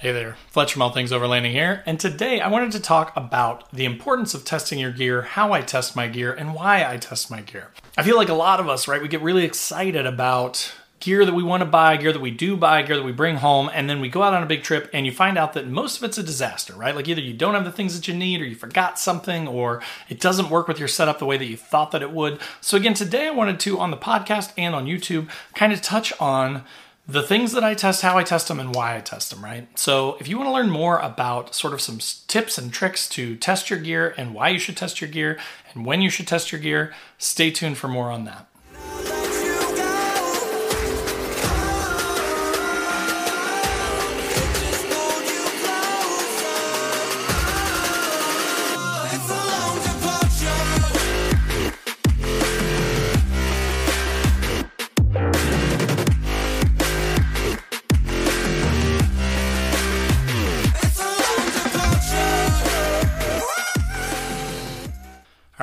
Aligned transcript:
Hey 0.00 0.12
there, 0.12 0.38
Fletcher 0.48 0.72
from 0.72 0.80
All 0.80 0.92
Things 0.92 1.12
Overlanding 1.12 1.50
here, 1.50 1.82
and 1.84 2.00
today 2.00 2.40
I 2.40 2.48
wanted 2.48 2.72
to 2.72 2.80
talk 2.80 3.12
about 3.14 3.70
the 3.70 3.84
importance 3.84 4.32
of 4.32 4.46
testing 4.46 4.78
your 4.78 4.92
gear, 4.92 5.20
how 5.20 5.52
I 5.52 5.60
test 5.60 5.94
my 5.94 6.08
gear, 6.08 6.32
and 6.32 6.54
why 6.54 6.90
I 6.90 6.96
test 6.96 7.30
my 7.30 7.42
gear. 7.42 7.68
I 7.98 8.02
feel 8.02 8.16
like 8.16 8.30
a 8.30 8.34
lot 8.34 8.60
of 8.60 8.66
us, 8.66 8.88
right, 8.88 9.02
we 9.02 9.08
get 9.08 9.20
really 9.20 9.44
excited 9.44 10.06
about 10.06 10.72
gear 11.00 11.26
that 11.26 11.34
we 11.34 11.42
want 11.42 11.60
to 11.60 11.66
buy, 11.66 11.98
gear 11.98 12.14
that 12.14 12.20
we 12.22 12.30
do 12.30 12.56
buy, 12.56 12.80
gear 12.80 12.96
that 12.96 13.04
we 13.04 13.12
bring 13.12 13.36
home, 13.36 13.70
and 13.74 13.90
then 13.90 14.00
we 14.00 14.08
go 14.08 14.22
out 14.22 14.32
on 14.32 14.42
a 14.42 14.46
big 14.46 14.62
trip 14.62 14.88
and 14.94 15.04
you 15.04 15.12
find 15.12 15.36
out 15.36 15.52
that 15.52 15.66
most 15.68 15.98
of 15.98 16.04
it's 16.04 16.16
a 16.16 16.22
disaster, 16.22 16.72
right? 16.72 16.96
Like 16.96 17.06
either 17.06 17.20
you 17.20 17.34
don't 17.34 17.52
have 17.52 17.66
the 17.66 17.72
things 17.72 17.94
that 17.94 18.08
you 18.08 18.14
need 18.14 18.40
or 18.40 18.46
you 18.46 18.56
forgot 18.56 18.98
something 18.98 19.46
or 19.46 19.82
it 20.08 20.18
doesn't 20.18 20.48
work 20.48 20.66
with 20.66 20.78
your 20.78 20.88
setup 20.88 21.18
the 21.18 21.26
way 21.26 21.36
that 21.36 21.44
you 21.44 21.58
thought 21.58 21.90
that 21.90 22.00
it 22.00 22.10
would. 22.10 22.40
So 22.62 22.78
again, 22.78 22.94
today 22.94 23.26
I 23.26 23.32
wanted 23.32 23.60
to 23.60 23.78
on 23.78 23.90
the 23.90 23.98
podcast 23.98 24.54
and 24.56 24.74
on 24.74 24.86
YouTube 24.86 25.28
kind 25.54 25.74
of 25.74 25.82
touch 25.82 26.10
on 26.18 26.64
the 27.12 27.22
things 27.22 27.52
that 27.52 27.64
I 27.64 27.74
test, 27.74 28.02
how 28.02 28.18
I 28.18 28.22
test 28.22 28.48
them, 28.48 28.60
and 28.60 28.74
why 28.74 28.96
I 28.96 29.00
test 29.00 29.30
them, 29.30 29.44
right? 29.44 29.66
So, 29.78 30.16
if 30.20 30.28
you 30.28 30.36
want 30.36 30.48
to 30.48 30.52
learn 30.52 30.70
more 30.70 30.98
about 30.98 31.54
sort 31.54 31.72
of 31.72 31.80
some 31.80 31.98
tips 32.28 32.58
and 32.58 32.72
tricks 32.72 33.08
to 33.10 33.36
test 33.36 33.70
your 33.70 33.78
gear 33.78 34.14
and 34.16 34.34
why 34.34 34.48
you 34.50 34.58
should 34.58 34.76
test 34.76 35.00
your 35.00 35.10
gear 35.10 35.38
and 35.74 35.84
when 35.84 36.02
you 36.02 36.10
should 36.10 36.28
test 36.28 36.52
your 36.52 36.60
gear, 36.60 36.92
stay 37.18 37.50
tuned 37.50 37.78
for 37.78 37.88
more 37.88 38.10
on 38.10 38.24
that. 38.24 38.49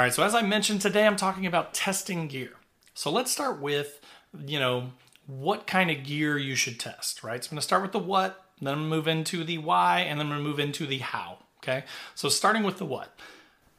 Right, 0.07 0.13
so 0.13 0.23
as 0.23 0.33
I 0.33 0.41
mentioned 0.41 0.79
today, 0.81 1.05
I'm 1.05 1.17
talking 1.17 1.45
about 1.45 1.73
testing 1.73 2.27
gear. 2.27 2.51
So 2.93 3.11
let's 3.11 3.29
start 3.29 3.59
with, 3.59 3.99
you 4.45 4.57
know, 4.57 4.91
what 5.25 5.67
kind 5.67 5.91
of 5.91 6.03
gear 6.05 6.37
you 6.37 6.55
should 6.55 6.79
test, 6.79 7.23
right? 7.23 7.43
So 7.43 7.49
I'm 7.49 7.55
gonna 7.55 7.61
start 7.61 7.81
with 7.81 7.91
the 7.91 7.99
what, 7.99 8.45
then 8.61 8.73
I'm 8.73 8.79
gonna 8.79 8.89
move 8.89 9.09
into 9.09 9.43
the 9.43 9.57
why, 9.57 9.99
and 9.99 10.17
then 10.17 10.27
I'm 10.27 10.31
gonna 10.31 10.43
move 10.43 10.59
into 10.59 10.85
the 10.85 10.99
how, 10.99 11.39
okay? 11.57 11.83
So 12.15 12.29
starting 12.29 12.63
with 12.63 12.77
the 12.77 12.85
what. 12.85 13.19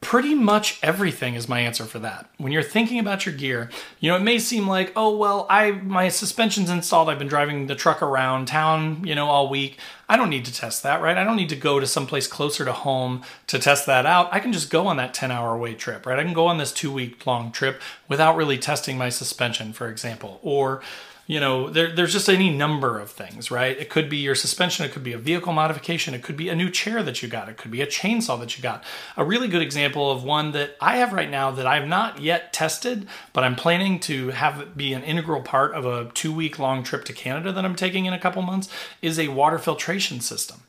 Pretty 0.01 0.33
much 0.33 0.79
everything 0.81 1.35
is 1.35 1.49
my 1.49 1.59
answer 1.59 1.83
for 1.83 1.99
that. 1.99 2.29
When 2.37 2.53
you're 2.53 2.63
thinking 2.63 2.99
about 2.99 3.25
your 3.25 3.35
gear, 3.35 3.69
you 3.99 4.09
know, 4.09 4.15
it 4.15 4.21
may 4.21 4.39
seem 4.39 4.65
like, 4.65 4.93
oh 4.95 5.17
well, 5.17 5.45
I 5.49 5.71
my 5.71 6.07
suspension's 6.07 6.69
installed. 6.69 7.09
I've 7.09 7.19
been 7.19 7.27
driving 7.27 7.67
the 7.67 7.75
truck 7.75 8.01
around 8.01 8.47
town, 8.47 9.05
you 9.05 9.13
know, 9.13 9.27
all 9.27 9.49
week. 9.49 9.77
I 10.07 10.15
don't 10.15 10.29
need 10.29 10.45
to 10.45 10.53
test 10.53 10.83
that, 10.83 11.01
right? 11.01 11.17
I 11.17 11.23
don't 11.23 11.35
need 11.35 11.49
to 11.49 11.55
go 11.55 11.79
to 11.79 11.85
someplace 11.85 12.27
closer 12.27 12.63
to 12.65 12.71
home 12.71 13.23
to 13.47 13.59
test 13.59 13.85
that 13.87 14.05
out. 14.05 14.33
I 14.33 14.39
can 14.39 14.53
just 14.53 14.69
go 14.69 14.87
on 14.87 14.97
that 14.97 15.13
10 15.13 15.31
hour 15.31 15.53
away 15.53 15.75
trip, 15.75 16.05
right? 16.05 16.17
I 16.17 16.23
can 16.23 16.33
go 16.33 16.47
on 16.47 16.57
this 16.57 16.71
two 16.71 16.91
week 16.91 17.27
long 17.27 17.51
trip 17.51 17.81
without 18.07 18.37
really 18.37 18.57
testing 18.57 18.97
my 18.97 19.09
suspension, 19.09 19.73
for 19.73 19.89
example. 19.89 20.39
Or 20.41 20.81
you 21.29 21.39
know, 21.39 21.69
there, 21.69 21.93
there's 21.93 22.11
just 22.11 22.27
any 22.27 22.49
number 22.49 22.97
of 22.97 23.11
things, 23.11 23.51
right? 23.51 23.77
It 23.77 23.91
could 23.91 24.09
be 24.09 24.17
your 24.17 24.33
suspension, 24.33 24.83
it 24.83 24.91
could 24.91 25.03
be 25.03 25.13
a 25.13 25.17
vehicle 25.19 25.53
modification, 25.53 26.15
it 26.15 26.23
could 26.23 26.35
be 26.35 26.49
a 26.49 26.55
new 26.55 26.71
chair 26.71 27.03
that 27.03 27.21
you 27.21 27.29
got, 27.29 27.47
it 27.47 27.55
could 27.55 27.69
be 27.69 27.83
a 27.83 27.85
chainsaw 27.85 28.39
that 28.39 28.57
you 28.57 28.63
got. 28.63 28.83
A 29.15 29.23
really 29.23 29.47
good 29.47 29.61
example 29.61 30.11
of 30.11 30.23
one 30.23 30.53
that 30.53 30.75
I 30.81 30.97
have 30.97 31.13
right 31.13 31.29
now 31.29 31.51
that 31.51 31.67
I 31.67 31.75
have 31.75 31.87
not 31.87 32.19
yet 32.19 32.51
tested, 32.51 33.07
but 33.31 33.43
I'm 33.43 33.55
planning 33.55 33.99
to 34.01 34.29
have 34.29 34.59
it 34.59 34.75
be 34.75 34.91
an 34.91 35.03
integral 35.03 35.43
part 35.43 35.75
of 35.75 35.85
a 35.85 36.09
two 36.15 36.33
week 36.33 36.57
long 36.57 36.81
trip 36.81 37.05
to 37.05 37.13
Canada 37.13 37.51
that 37.51 37.63
I'm 37.63 37.75
taking 37.75 38.05
in 38.05 38.13
a 38.13 38.19
couple 38.19 38.41
months 38.41 38.67
is 39.03 39.19
a 39.19 39.27
water 39.27 39.59
filtration 39.59 40.21
system. 40.21 40.61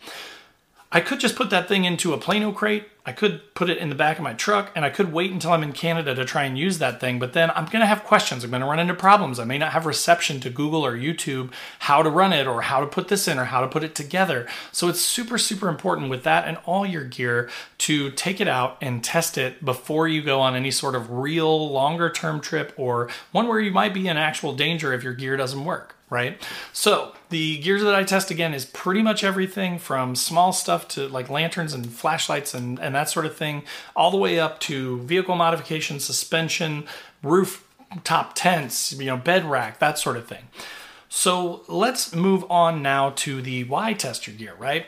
I 0.92 1.00
could 1.00 1.20
just 1.20 1.36
put 1.36 1.50
that 1.50 1.68
thing 1.68 1.84
into 1.84 2.12
a 2.12 2.18
Plano 2.18 2.50
crate. 2.50 2.88
I 3.06 3.12
could 3.12 3.54
put 3.54 3.70
it 3.70 3.78
in 3.78 3.90
the 3.90 3.94
back 3.94 4.18
of 4.18 4.24
my 4.24 4.34
truck 4.34 4.72
and 4.74 4.84
I 4.84 4.90
could 4.90 5.12
wait 5.12 5.30
until 5.30 5.52
I'm 5.52 5.62
in 5.62 5.72
Canada 5.72 6.16
to 6.16 6.24
try 6.24 6.42
and 6.42 6.58
use 6.58 6.78
that 6.78 6.98
thing. 6.98 7.20
But 7.20 7.32
then 7.32 7.52
I'm 7.52 7.66
going 7.66 7.80
to 7.80 7.86
have 7.86 8.02
questions. 8.02 8.42
I'm 8.42 8.50
going 8.50 8.60
to 8.60 8.66
run 8.66 8.80
into 8.80 8.94
problems. 8.94 9.38
I 9.38 9.44
may 9.44 9.56
not 9.56 9.72
have 9.72 9.86
reception 9.86 10.40
to 10.40 10.50
Google 10.50 10.84
or 10.84 10.96
YouTube 10.96 11.52
how 11.78 12.02
to 12.02 12.10
run 12.10 12.32
it 12.32 12.48
or 12.48 12.62
how 12.62 12.80
to 12.80 12.88
put 12.88 13.06
this 13.06 13.28
in 13.28 13.38
or 13.38 13.44
how 13.44 13.60
to 13.60 13.68
put 13.68 13.84
it 13.84 13.94
together. 13.94 14.48
So 14.72 14.88
it's 14.88 15.00
super, 15.00 15.38
super 15.38 15.68
important 15.68 16.10
with 16.10 16.24
that 16.24 16.48
and 16.48 16.58
all 16.66 16.84
your 16.84 17.04
gear 17.04 17.48
to 17.78 18.10
take 18.10 18.40
it 18.40 18.48
out 18.48 18.76
and 18.80 19.02
test 19.04 19.38
it 19.38 19.64
before 19.64 20.08
you 20.08 20.22
go 20.22 20.40
on 20.40 20.56
any 20.56 20.72
sort 20.72 20.96
of 20.96 21.08
real 21.08 21.70
longer 21.70 22.10
term 22.10 22.40
trip 22.40 22.72
or 22.76 23.08
one 23.30 23.46
where 23.46 23.60
you 23.60 23.70
might 23.70 23.94
be 23.94 24.08
in 24.08 24.16
actual 24.16 24.54
danger 24.54 24.92
if 24.92 25.04
your 25.04 25.14
gear 25.14 25.36
doesn't 25.36 25.64
work 25.64 25.94
right? 26.10 26.42
So 26.72 27.14
the 27.30 27.58
gears 27.58 27.82
that 27.82 27.94
I 27.94 28.02
test 28.02 28.30
again 28.30 28.52
is 28.52 28.64
pretty 28.64 29.00
much 29.00 29.24
everything 29.24 29.78
from 29.78 30.16
small 30.16 30.52
stuff 30.52 30.88
to 30.88 31.08
like 31.08 31.30
lanterns 31.30 31.72
and 31.72 31.90
flashlights 31.90 32.52
and, 32.52 32.78
and 32.80 32.94
that 32.94 33.08
sort 33.08 33.24
of 33.24 33.36
thing, 33.36 33.62
all 33.96 34.10
the 34.10 34.16
way 34.18 34.38
up 34.38 34.60
to 34.60 35.00
vehicle 35.02 35.36
modification, 35.36 36.00
suspension, 36.00 36.84
roof 37.22 37.66
top 38.04 38.34
tents, 38.34 38.92
you 38.92 39.06
know, 39.06 39.16
bed 39.16 39.44
rack, 39.44 39.78
that 39.78 39.98
sort 39.98 40.16
of 40.16 40.26
thing. 40.26 40.48
So 41.08 41.62
let's 41.66 42.14
move 42.14 42.44
on 42.50 42.82
now 42.82 43.10
to 43.16 43.42
the 43.42 43.64
why 43.64 43.94
test 43.94 44.26
your 44.26 44.36
gear, 44.36 44.54
right? 44.58 44.86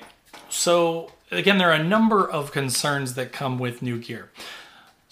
So 0.49 1.13
again, 1.31 1.59
there 1.59 1.71
are 1.71 1.75
a 1.75 1.83
number 1.83 2.29
of 2.29 2.53
concerns 2.53 3.15
that 3.15 3.33
come 3.33 3.59
with 3.59 3.83
new 3.83 3.99
gear. 3.99 4.31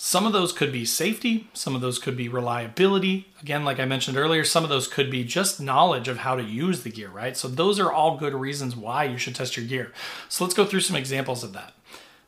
Some 0.02 0.24
of 0.24 0.32
those 0.32 0.54
could 0.54 0.72
be 0.72 0.86
safety, 0.86 1.50
some 1.52 1.74
of 1.74 1.82
those 1.82 1.98
could 1.98 2.16
be 2.16 2.26
reliability. 2.26 3.28
Again, 3.42 3.66
like 3.66 3.78
I 3.78 3.84
mentioned 3.84 4.16
earlier, 4.16 4.44
some 4.44 4.64
of 4.64 4.70
those 4.70 4.88
could 4.88 5.10
be 5.10 5.24
just 5.24 5.60
knowledge 5.60 6.08
of 6.08 6.16
how 6.16 6.36
to 6.36 6.42
use 6.42 6.84
the 6.84 6.90
gear, 6.90 7.10
right? 7.10 7.36
So, 7.36 7.48
those 7.48 7.78
are 7.78 7.92
all 7.92 8.16
good 8.16 8.32
reasons 8.32 8.74
why 8.74 9.04
you 9.04 9.18
should 9.18 9.34
test 9.34 9.58
your 9.58 9.66
gear. 9.66 9.92
So, 10.30 10.42
let's 10.42 10.54
go 10.54 10.64
through 10.64 10.80
some 10.80 10.96
examples 10.96 11.44
of 11.44 11.52
that. 11.52 11.74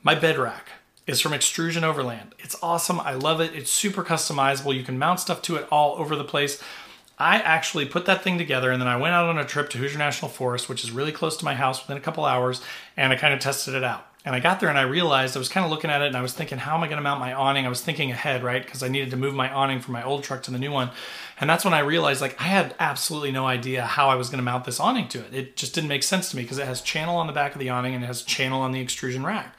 My 0.03 0.15
bed 0.15 0.37
rack 0.37 0.69
is 1.07 1.23
from 1.23 1.33
Xtrusion 1.33 1.83
Overland. 1.83 2.35
It's 2.39 2.63
awesome. 2.63 3.01
I 3.01 3.15
love 3.15 3.41
it. 3.41 3.55
It's 3.55 3.71
super 3.71 4.05
customizable. 4.05 4.77
You 4.77 4.85
can 4.85 4.99
mount 4.99 5.21
stuff 5.21 5.41
to 5.43 5.57
it 5.57 5.67
all 5.73 5.97
over 5.97 6.15
the 6.15 6.25
place. 6.25 6.63
I 7.19 7.37
actually 7.37 7.87
put 7.87 8.05
that 8.05 8.23
thing 8.23 8.37
together 8.37 8.71
and 8.71 8.83
then 8.83 8.89
I 8.89 8.97
went 8.97 9.15
out 9.15 9.31
on 9.31 9.39
a 9.39 9.47
trip 9.47 9.71
to 9.71 9.79
Hoosier 9.79 9.97
National 9.97 10.31
Forest, 10.31 10.69
which 10.69 10.85
is 10.85 10.91
really 10.91 11.11
close 11.11 11.39
to 11.39 11.47
my 11.47 11.55
house 11.55 11.81
within 11.81 11.97
a 11.97 12.01
couple 12.01 12.27
hours, 12.27 12.61
and 12.99 13.15
I 13.15 13.17
kind 13.17 13.33
of 13.33 13.41
tested 13.41 13.75
it 13.75 13.83
out. 13.83 14.12
And 14.25 14.37
I 14.37 14.41
got 14.41 14.61
there 14.61 14.69
and 14.69 14.79
I 14.79 14.83
realized 14.83 15.37
I 15.37 15.41
was 15.41 15.49
kind 15.49 15.65
of 15.65 15.71
looking 15.73 15.91
at 15.91 16.01
it 16.01 16.07
and 16.07 16.17
I 16.17 16.23
was 16.23 16.33
thinking, 16.33 16.59
how 16.59 16.77
am 16.77 16.85
I 16.85 16.87
going 16.87 16.99
to 16.99 17.03
mount 17.03 17.19
my 17.19 17.33
awning? 17.33 17.67
I 17.67 17.69
was 17.69 17.81
thinking 17.81 18.13
ahead, 18.13 18.45
right? 18.45 18.65
Because 18.65 18.81
I 18.83 18.89
needed 18.89 19.11
to 19.11 19.17
move 19.17 19.35
my 19.35 19.53
awning 19.53 19.81
from 19.81 19.95
my 19.95 20.05
old 20.05 20.23
truck 20.23 20.45
to 20.45 20.53
the 20.53 20.59
new 20.59 20.71
one. 20.71 20.91
And 21.41 21.51
that's 21.51 21.65
when 21.65 21.75
I 21.75 21.81
realized, 21.81 22.21
like, 22.21 22.41
I 22.41 22.45
had 22.45 22.77
absolutely 22.79 23.33
no 23.33 23.47
idea 23.47 23.85
how 23.85 24.09
I 24.09 24.15
was 24.15 24.29
going 24.29 24.39
to 24.39 24.45
mount 24.45 24.65
this 24.65 24.79
awning 24.79 25.09
to 25.09 25.19
it. 25.19 25.35
It 25.35 25.57
just 25.57 25.75
didn't 25.75 25.89
make 25.89 26.05
sense 26.05 26.31
to 26.31 26.37
me 26.37 26.43
because 26.43 26.59
it 26.59 26.69
has 26.69 26.81
channel 26.81 27.17
on 27.17 27.27
the 27.27 27.33
back 27.33 27.55
of 27.55 27.59
the 27.59 27.71
awning 27.71 27.97
and 27.97 28.05
it 28.05 28.07
has 28.07 28.23
channel 28.23 28.61
on 28.61 28.71
the 28.71 28.81
extrusion 28.81 29.25
rack. 29.25 29.57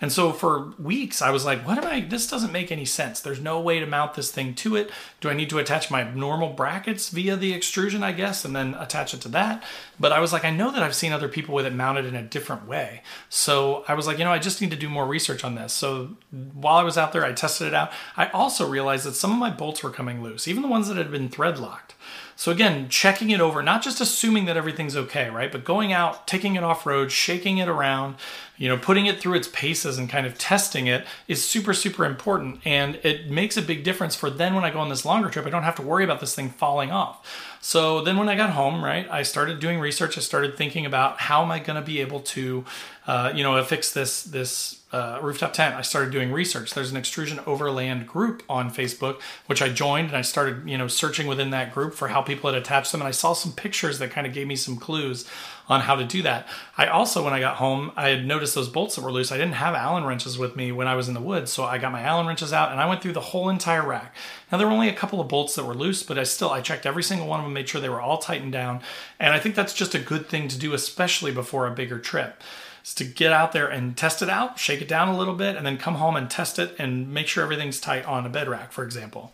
And 0.00 0.12
so 0.12 0.32
for 0.32 0.72
weeks, 0.78 1.22
I 1.22 1.30
was 1.30 1.44
like, 1.44 1.66
what 1.66 1.78
am 1.78 1.84
I? 1.84 2.00
This 2.00 2.28
doesn't 2.28 2.52
make 2.52 2.70
any 2.70 2.84
sense. 2.84 3.20
There's 3.20 3.40
no 3.40 3.60
way 3.60 3.80
to 3.80 3.86
mount 3.86 4.14
this 4.14 4.30
thing 4.30 4.54
to 4.56 4.76
it. 4.76 4.90
Do 5.20 5.30
I 5.30 5.34
need 5.34 5.50
to 5.50 5.58
attach 5.58 5.90
my 5.90 6.02
normal 6.12 6.52
brackets 6.52 7.08
via 7.08 7.36
the 7.36 7.54
extrusion, 7.54 8.02
I 8.02 8.12
guess, 8.12 8.44
and 8.44 8.54
then 8.54 8.74
attach 8.74 9.14
it 9.14 9.20
to 9.22 9.28
that? 9.28 9.62
But 9.98 10.12
I 10.12 10.20
was 10.20 10.32
like, 10.32 10.44
I 10.44 10.50
know 10.50 10.70
that 10.70 10.82
I've 10.82 10.94
seen 10.94 11.12
other 11.12 11.28
people 11.28 11.54
with 11.54 11.66
it 11.66 11.74
mounted 11.74 12.04
in 12.04 12.14
a 12.14 12.22
different 12.22 12.66
way. 12.66 13.02
So 13.28 13.84
I 13.88 13.94
was 13.94 14.06
like, 14.06 14.18
you 14.18 14.24
know, 14.24 14.32
I 14.32 14.38
just 14.38 14.60
need 14.60 14.70
to 14.70 14.76
do 14.76 14.88
more 14.88 15.06
research 15.06 15.44
on 15.44 15.54
this. 15.54 15.72
So 15.72 16.16
while 16.52 16.76
I 16.76 16.82
was 16.82 16.98
out 16.98 17.12
there, 17.12 17.24
I 17.24 17.32
tested 17.32 17.68
it 17.68 17.74
out. 17.74 17.92
I 18.16 18.28
also 18.28 18.68
realized 18.68 19.06
that 19.06 19.14
some 19.14 19.32
of 19.32 19.38
my 19.38 19.50
bolts 19.50 19.82
were 19.82 19.90
coming 19.90 20.22
loose, 20.22 20.48
even 20.48 20.62
the 20.62 20.68
ones 20.68 20.88
that 20.88 20.96
had 20.96 21.10
been 21.10 21.28
thread 21.28 21.58
locked. 21.58 21.94
So 22.36 22.50
again, 22.50 22.88
checking 22.88 23.30
it 23.30 23.40
over, 23.40 23.62
not 23.62 23.82
just 23.82 24.00
assuming 24.00 24.46
that 24.46 24.56
everything's 24.56 24.96
okay, 24.96 25.30
right? 25.30 25.52
But 25.52 25.64
going 25.64 25.92
out, 25.92 26.26
taking 26.26 26.56
it 26.56 26.64
off 26.64 26.84
road, 26.84 27.12
shaking 27.12 27.58
it 27.58 27.68
around, 27.68 28.16
you 28.56 28.68
know, 28.68 28.76
putting 28.76 29.06
it 29.06 29.20
through 29.20 29.34
its 29.34 29.48
paces 29.48 29.98
and 29.98 30.08
kind 30.08 30.26
of 30.26 30.36
testing 30.36 30.86
it 30.86 31.06
is 31.28 31.46
super, 31.46 31.72
super 31.72 32.04
important. 32.04 32.60
And 32.64 32.96
it 33.02 33.30
makes 33.30 33.56
a 33.56 33.62
big 33.62 33.84
difference 33.84 34.16
for 34.16 34.30
then 34.30 34.54
when 34.54 34.64
I 34.64 34.70
go 34.70 34.80
on 34.80 34.88
this 34.88 35.04
longer 35.04 35.30
trip, 35.30 35.46
I 35.46 35.50
don't 35.50 35.62
have 35.62 35.76
to 35.76 35.82
worry 35.82 36.04
about 36.04 36.20
this 36.20 36.34
thing 36.34 36.50
falling 36.50 36.90
off. 36.90 37.56
So 37.60 38.02
then 38.02 38.18
when 38.18 38.28
I 38.28 38.34
got 38.34 38.50
home, 38.50 38.84
right, 38.84 39.08
I 39.10 39.22
started 39.22 39.58
doing 39.58 39.80
research. 39.80 40.18
I 40.18 40.20
started 40.20 40.56
thinking 40.56 40.86
about 40.86 41.20
how 41.20 41.42
am 41.42 41.50
I 41.50 41.60
going 41.60 41.80
to 41.80 41.86
be 41.86 42.00
able 42.00 42.20
to, 42.20 42.64
uh, 43.06 43.32
you 43.34 43.42
know, 43.42 43.62
fix 43.64 43.92
this 43.92 44.22
this 44.24 44.80
uh, 44.92 45.18
rooftop 45.20 45.52
tent. 45.52 45.74
I 45.74 45.82
started 45.82 46.10
doing 46.10 46.32
research. 46.32 46.72
There's 46.72 46.92
an 46.92 46.96
Xtrusion 46.96 47.44
Overland 47.46 48.06
group 48.06 48.42
on 48.48 48.70
Facebook, 48.70 49.20
which 49.46 49.60
I 49.60 49.68
joined, 49.68 50.08
and 50.08 50.16
I 50.16 50.22
started, 50.22 50.68
you 50.68 50.78
know, 50.78 50.88
searching 50.88 51.26
within 51.26 51.50
that 51.50 51.74
group 51.74 51.94
for 51.94 52.08
how 52.08 52.22
people 52.22 52.50
had 52.50 52.60
attached 52.60 52.92
them, 52.92 53.00
and 53.00 53.08
I 53.08 53.10
saw 53.10 53.32
some 53.32 53.52
pictures 53.52 53.98
that 53.98 54.10
kind 54.10 54.26
of 54.26 54.32
gave 54.32 54.46
me 54.46 54.56
some 54.56 54.76
clues 54.76 55.28
on 55.68 55.80
how 55.80 55.96
to 55.96 56.04
do 56.04 56.22
that. 56.22 56.46
I 56.78 56.86
also, 56.86 57.24
when 57.24 57.32
I 57.32 57.40
got 57.40 57.56
home, 57.56 57.92
I 57.96 58.10
had 58.10 58.26
noticed 58.26 58.54
those 58.54 58.68
bolts 58.68 58.96
that 58.96 59.02
were 59.02 59.12
loose. 59.12 59.32
I 59.32 59.36
didn't 59.36 59.54
have 59.54 59.74
Allen 59.74 60.04
wrenches 60.04 60.38
with 60.38 60.56
me 60.56 60.72
when 60.72 60.86
I 60.86 60.94
was 60.94 61.08
in 61.08 61.14
the 61.14 61.20
woods, 61.20 61.52
so 61.52 61.64
I 61.64 61.78
got 61.78 61.92
my 61.92 62.02
Allen 62.02 62.26
wrenches 62.26 62.52
out 62.52 62.70
and 62.70 62.80
I 62.80 62.86
went 62.86 63.02
through 63.02 63.12
the 63.12 63.20
whole 63.20 63.48
entire 63.48 63.86
rack. 63.86 64.14
Now 64.52 64.58
there 64.58 64.66
were 64.66 64.72
only 64.72 64.88
a 64.88 64.94
couple 64.94 65.20
of 65.20 65.28
bolts 65.28 65.54
that 65.54 65.64
were 65.64 65.74
loose, 65.74 66.02
but 66.02 66.18
I 66.18 66.24
still 66.24 66.50
I 66.50 66.60
checked 66.60 66.86
every 66.86 67.02
single 67.02 67.26
one 67.26 67.40
of 67.40 67.46
them, 67.46 67.54
made 67.54 67.68
sure 67.68 67.80
they 67.80 67.88
were 67.88 68.00
all 68.00 68.18
tightened 68.18 68.52
down, 68.52 68.80
and 69.18 69.32
I 69.32 69.38
think 69.38 69.54
that's 69.54 69.74
just 69.74 69.94
a 69.94 69.98
good 69.98 70.28
thing 70.28 70.48
to 70.48 70.58
do, 70.58 70.74
especially 70.74 71.32
before 71.32 71.66
a 71.66 71.74
bigger 71.74 71.98
trip 71.98 72.42
is 72.84 72.94
to 72.94 73.04
get 73.04 73.32
out 73.32 73.52
there 73.52 73.66
and 73.66 73.96
test 73.96 74.22
it 74.22 74.28
out, 74.28 74.58
shake 74.58 74.82
it 74.82 74.88
down 74.88 75.08
a 75.08 75.16
little 75.16 75.34
bit, 75.34 75.56
and 75.56 75.64
then 75.64 75.78
come 75.78 75.94
home 75.96 76.16
and 76.16 76.30
test 76.30 76.58
it 76.58 76.74
and 76.78 77.12
make 77.12 77.26
sure 77.26 77.42
everything's 77.42 77.80
tight 77.80 78.04
on 78.04 78.26
a 78.26 78.28
bed 78.28 78.48
rack, 78.48 78.72
for 78.72 78.84
example. 78.84 79.32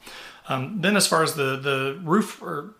Um, 0.49 0.81
then, 0.81 0.97
as 0.97 1.07
far 1.07 1.23
as 1.23 1.35
the 1.35 1.57
the 1.57 2.01
roof 2.03 2.41
or 2.43 2.75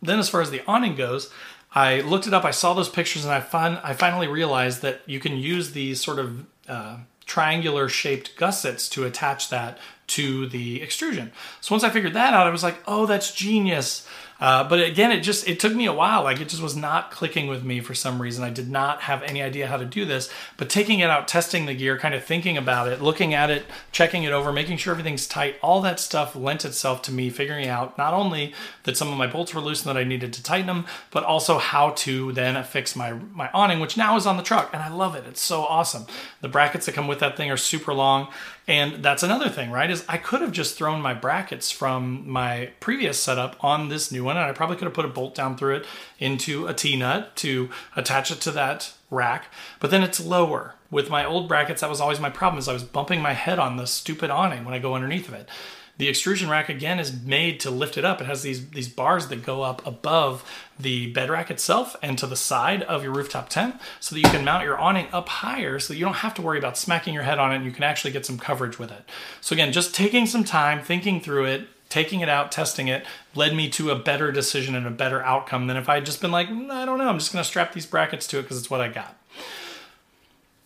then 0.00 0.18
as 0.18 0.28
far 0.28 0.40
as 0.40 0.50
the 0.50 0.62
awning 0.66 0.94
goes, 0.94 1.30
I 1.74 2.02
looked 2.02 2.26
it 2.26 2.34
up, 2.34 2.44
I 2.44 2.50
saw 2.52 2.74
those 2.74 2.88
pictures, 2.88 3.24
and 3.24 3.32
I, 3.32 3.40
fin- 3.40 3.80
I 3.82 3.94
finally 3.94 4.28
realized 4.28 4.82
that 4.82 5.00
you 5.06 5.18
can 5.18 5.36
use 5.36 5.72
these 5.72 6.00
sort 6.00 6.18
of 6.18 6.46
uh, 6.68 6.98
triangular 7.26 7.88
shaped 7.88 8.36
gussets 8.36 8.88
to 8.90 9.04
attach 9.04 9.48
that 9.48 9.78
to 10.06 10.46
the 10.48 10.82
extrusion. 10.82 11.32
So 11.60 11.74
once 11.74 11.84
I 11.84 11.90
figured 11.90 12.14
that 12.14 12.34
out, 12.34 12.46
I 12.46 12.50
was 12.50 12.62
like, 12.62 12.76
oh, 12.86 13.06
that's 13.06 13.32
genius. 13.32 14.06
Uh, 14.40 14.62
but 14.68 14.80
again, 14.80 15.12
it 15.12 15.20
just 15.20 15.48
it 15.48 15.60
took 15.60 15.74
me 15.74 15.86
a 15.86 15.92
while. 15.92 16.24
Like 16.24 16.40
it 16.40 16.48
just 16.48 16.62
was 16.62 16.76
not 16.76 17.10
clicking 17.10 17.46
with 17.46 17.62
me 17.62 17.80
for 17.80 17.94
some 17.94 18.20
reason. 18.20 18.44
I 18.44 18.50
did 18.50 18.68
not 18.68 19.02
have 19.02 19.22
any 19.22 19.40
idea 19.40 19.68
how 19.68 19.76
to 19.76 19.84
do 19.84 20.04
this. 20.04 20.28
But 20.56 20.68
taking 20.68 20.98
it 20.98 21.08
out, 21.08 21.28
testing 21.28 21.66
the 21.66 21.74
gear, 21.74 21.96
kind 21.96 22.14
of 22.14 22.24
thinking 22.24 22.58
about 22.58 22.88
it, 22.88 23.00
looking 23.00 23.32
at 23.32 23.48
it, 23.48 23.64
checking 23.92 24.24
it 24.24 24.32
over, 24.32 24.52
making 24.52 24.76
sure 24.76 24.90
everything's 24.90 25.26
tight, 25.26 25.56
all 25.62 25.80
that 25.82 26.00
stuff 26.00 26.34
lent 26.34 26.64
itself 26.64 27.00
to 27.02 27.12
me 27.12 27.30
figuring 27.30 27.68
out 27.68 27.96
not 27.96 28.12
only 28.12 28.52
that 28.82 28.96
some 28.96 29.10
of 29.10 29.16
my 29.16 29.26
bolts 29.26 29.54
were 29.54 29.60
loose 29.60 29.86
and 29.86 29.94
that 29.94 30.00
I 30.00 30.04
needed 30.04 30.32
to 30.34 30.42
tighten 30.42 30.66
them, 30.66 30.86
but 31.10 31.24
also 31.24 31.58
how 31.58 31.90
to 31.90 32.32
then 32.32 32.62
fix 32.64 32.96
my 32.96 33.12
my 33.12 33.48
awning, 33.54 33.80
which 33.80 33.96
now 33.96 34.16
is 34.16 34.26
on 34.26 34.36
the 34.36 34.42
truck, 34.42 34.70
and 34.74 34.82
I 34.82 34.88
love 34.88 35.14
it. 35.14 35.24
It's 35.26 35.40
so 35.40 35.62
awesome. 35.62 36.06
The 36.40 36.48
brackets 36.48 36.86
that 36.86 36.94
come 36.94 37.06
with 37.06 37.20
that 37.20 37.36
thing 37.36 37.50
are 37.50 37.56
super 37.56 37.94
long. 37.94 38.28
And 38.66 39.04
that's 39.04 39.22
another 39.22 39.50
thing, 39.50 39.70
right? 39.70 39.90
Is 39.94 40.04
I 40.08 40.18
could 40.18 40.40
have 40.40 40.50
just 40.50 40.76
thrown 40.76 41.00
my 41.00 41.14
brackets 41.14 41.70
from 41.70 42.28
my 42.28 42.70
previous 42.80 43.18
setup 43.18 43.56
on 43.62 43.88
this 43.88 44.10
new 44.10 44.24
one, 44.24 44.36
and 44.36 44.44
I 44.44 44.52
probably 44.52 44.74
could 44.74 44.86
have 44.86 44.92
put 44.92 45.04
a 45.04 45.08
bolt 45.08 45.36
down 45.36 45.56
through 45.56 45.76
it 45.76 45.86
into 46.18 46.66
a 46.66 46.74
T-nut 46.74 47.36
to 47.36 47.70
attach 47.94 48.32
it 48.32 48.40
to 48.40 48.50
that 48.50 48.92
rack. 49.08 49.46
But 49.78 49.92
then 49.92 50.02
it's 50.02 50.18
lower. 50.18 50.74
With 50.90 51.10
my 51.10 51.24
old 51.24 51.46
brackets, 51.46 51.80
that 51.80 51.90
was 51.90 52.00
always 52.00 52.18
my 52.18 52.30
problem, 52.30 52.58
is 52.58 52.68
I 52.68 52.72
was 52.72 52.82
bumping 52.82 53.22
my 53.22 53.34
head 53.34 53.60
on 53.60 53.76
the 53.76 53.86
stupid 53.86 54.30
awning 54.30 54.64
when 54.64 54.74
I 54.74 54.80
go 54.80 54.96
underneath 54.96 55.28
of 55.28 55.34
it. 55.34 55.48
The 55.96 56.08
extrusion 56.08 56.50
rack 56.50 56.68
again 56.68 56.98
is 56.98 57.12
made 57.12 57.60
to 57.60 57.70
lift 57.70 57.96
it 57.96 58.04
up. 58.04 58.20
It 58.20 58.26
has 58.26 58.42
these 58.42 58.68
these 58.70 58.88
bars 58.88 59.28
that 59.28 59.44
go 59.44 59.62
up 59.62 59.86
above 59.86 60.44
the 60.78 61.12
bed 61.12 61.30
rack 61.30 61.50
itself 61.50 61.94
and 62.02 62.18
to 62.18 62.26
the 62.26 62.36
side 62.36 62.82
of 62.82 63.04
your 63.04 63.12
rooftop 63.12 63.48
tent 63.48 63.76
so 64.00 64.14
that 64.14 64.20
you 64.20 64.28
can 64.28 64.44
mount 64.44 64.64
your 64.64 64.78
awning 64.78 65.06
up 65.12 65.28
higher 65.28 65.78
so 65.78 65.92
that 65.92 65.98
you 65.98 66.04
don't 66.04 66.14
have 66.16 66.34
to 66.34 66.42
worry 66.42 66.58
about 66.58 66.76
smacking 66.76 67.14
your 67.14 67.22
head 67.22 67.38
on 67.38 67.52
it 67.52 67.56
and 67.56 67.64
you 67.64 67.70
can 67.70 67.84
actually 67.84 68.10
get 68.10 68.26
some 68.26 68.38
coverage 68.38 68.78
with 68.78 68.90
it. 68.90 69.08
So 69.40 69.54
again, 69.54 69.72
just 69.72 69.94
taking 69.94 70.26
some 70.26 70.42
time, 70.42 70.82
thinking 70.82 71.20
through 71.20 71.44
it, 71.44 71.68
taking 71.88 72.20
it 72.20 72.28
out, 72.28 72.50
testing 72.50 72.88
it, 72.88 73.06
led 73.36 73.54
me 73.54 73.68
to 73.70 73.90
a 73.90 73.96
better 73.96 74.32
decision 74.32 74.74
and 74.74 74.86
a 74.86 74.90
better 74.90 75.22
outcome 75.22 75.68
than 75.68 75.76
if 75.76 75.88
I 75.88 75.94
had 75.94 76.06
just 76.06 76.20
been 76.20 76.32
like, 76.32 76.48
mm, 76.48 76.70
I 76.70 76.84
don't 76.84 76.98
know, 76.98 77.08
I'm 77.08 77.18
just 77.18 77.32
gonna 77.32 77.44
strap 77.44 77.72
these 77.72 77.86
brackets 77.86 78.26
to 78.28 78.40
it 78.40 78.42
because 78.42 78.58
it's 78.58 78.70
what 78.70 78.80
I 78.80 78.88
got. 78.88 79.16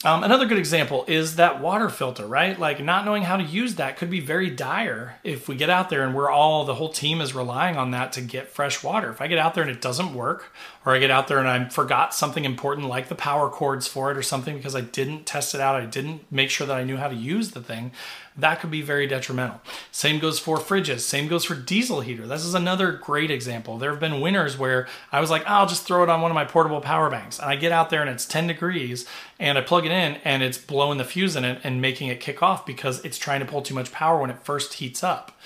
Um, 0.05 0.23
another 0.23 0.47
good 0.47 0.59
example 0.59 1.05
is 1.09 1.35
that 1.37 1.61
water 1.61 1.89
filter, 1.89 2.25
right? 2.25 2.57
Like 2.57 2.81
not 2.81 3.05
knowing 3.05 3.25
how 3.25 3.37
to 3.37 3.43
use 3.43 3.75
that 3.75 3.97
could 3.97 4.11
be 4.11 4.21
very 4.21 4.49
dire 4.49 5.19
if 5.25 5.49
we 5.49 5.57
get 5.57 5.71
out 5.71 5.91
there 5.91 6.05
and 6.05 6.15
we're 6.15 6.31
all, 6.31 6.65
the 6.65 6.77
whole 6.77 6.91
team 6.91 7.21
is 7.21 7.35
relying 7.35 7.77
on 7.77 7.91
that 7.91 8.13
to 8.13 8.21
get 8.21 8.49
fresh 8.49 8.85
water. 8.85 9.11
If 9.11 9.21
I 9.21 9.27
get 9.27 9.39
out 9.39 9.55
there 9.55 9.65
and 9.65 9.73
it 9.73 9.81
doesn't 9.81 10.15
work, 10.15 10.55
or 10.87 10.95
I 10.95 11.01
get 11.01 11.11
out 11.11 11.27
there 11.27 11.41
and 11.41 11.49
I 11.49 11.69
forgot 11.69 12.15
something 12.15 12.45
important 12.45 12.87
like 12.87 13.09
the 13.09 13.17
power 13.17 13.49
cords 13.49 13.89
for 13.89 14.13
it 14.13 14.17
or 14.17 14.23
something 14.23 14.57
because 14.57 14.77
I 14.77 14.83
didn't 14.83 15.27
test 15.27 15.53
it 15.53 15.61
out, 15.61 15.75
I 15.75 15.85
didn't 15.85 16.31
make 16.31 16.51
sure 16.51 16.69
that 16.69 16.77
I 16.77 16.85
knew 16.85 16.97
how 16.97 17.09
to 17.09 17.17
use 17.17 17.51
the 17.51 17.61
thing, 17.61 17.91
that 18.39 18.61
could 18.61 18.71
be 18.71 18.83
very 18.83 19.07
detrimental. 19.09 19.61
Same 19.91 20.21
goes 20.21 20.39
for 20.39 20.59
fridges, 20.59 21.01
same 21.01 21.27
goes 21.27 21.45
for 21.45 21.57
diesel 21.57 22.01
heater. 22.01 22.27
This 22.27 22.45
is 22.45 22.55
another 22.55 22.93
great 22.93 23.31
example. 23.31 23.79
There 23.79 23.91
have 23.91 23.99
been 23.99 24.21
winters 24.21 24.57
where 24.57 24.87
I 25.11 25.21
was 25.21 25.29
like, 25.29 25.43
oh, 25.43 25.55
I'll 25.55 25.67
just 25.67 25.85
throw 25.85 26.05
it 26.05 26.09
on 26.09 26.23
one 26.23 26.31
of 26.31 26.37
my 26.37 26.45
portable 26.45 26.81
power 26.81 27.11
banks. 27.11 27.41
And 27.41 27.51
I 27.51 27.57
get 27.57 27.73
out 27.73 27.91
there 27.91 28.01
and 28.01 28.09
it's 28.09 28.25
10 28.25 28.47
degrees 28.47 29.07
and 29.41 29.59
I 29.59 29.61
plug 29.61 29.85
it 29.85 29.93
in 29.93 30.19
and 30.25 30.43
it's 30.43 30.57
blowing 30.57 30.99
the 30.99 31.05
fuse 31.05 31.35
in 31.35 31.45
it 31.45 31.61
and 31.65 31.83
making 31.83 32.09
it 32.09 32.21
kick 32.21 32.43
off 32.43 32.65
because 32.65 33.05
it's 33.05 33.19
trying 33.19 33.41
to 33.41 33.47
pull 33.47 33.63
too 33.63 33.75
much 33.75 33.91
power 33.91 34.21
when 34.21 34.31
it 34.31 34.45
first 34.45 34.75
heats 34.75 35.03
up. 35.03 35.37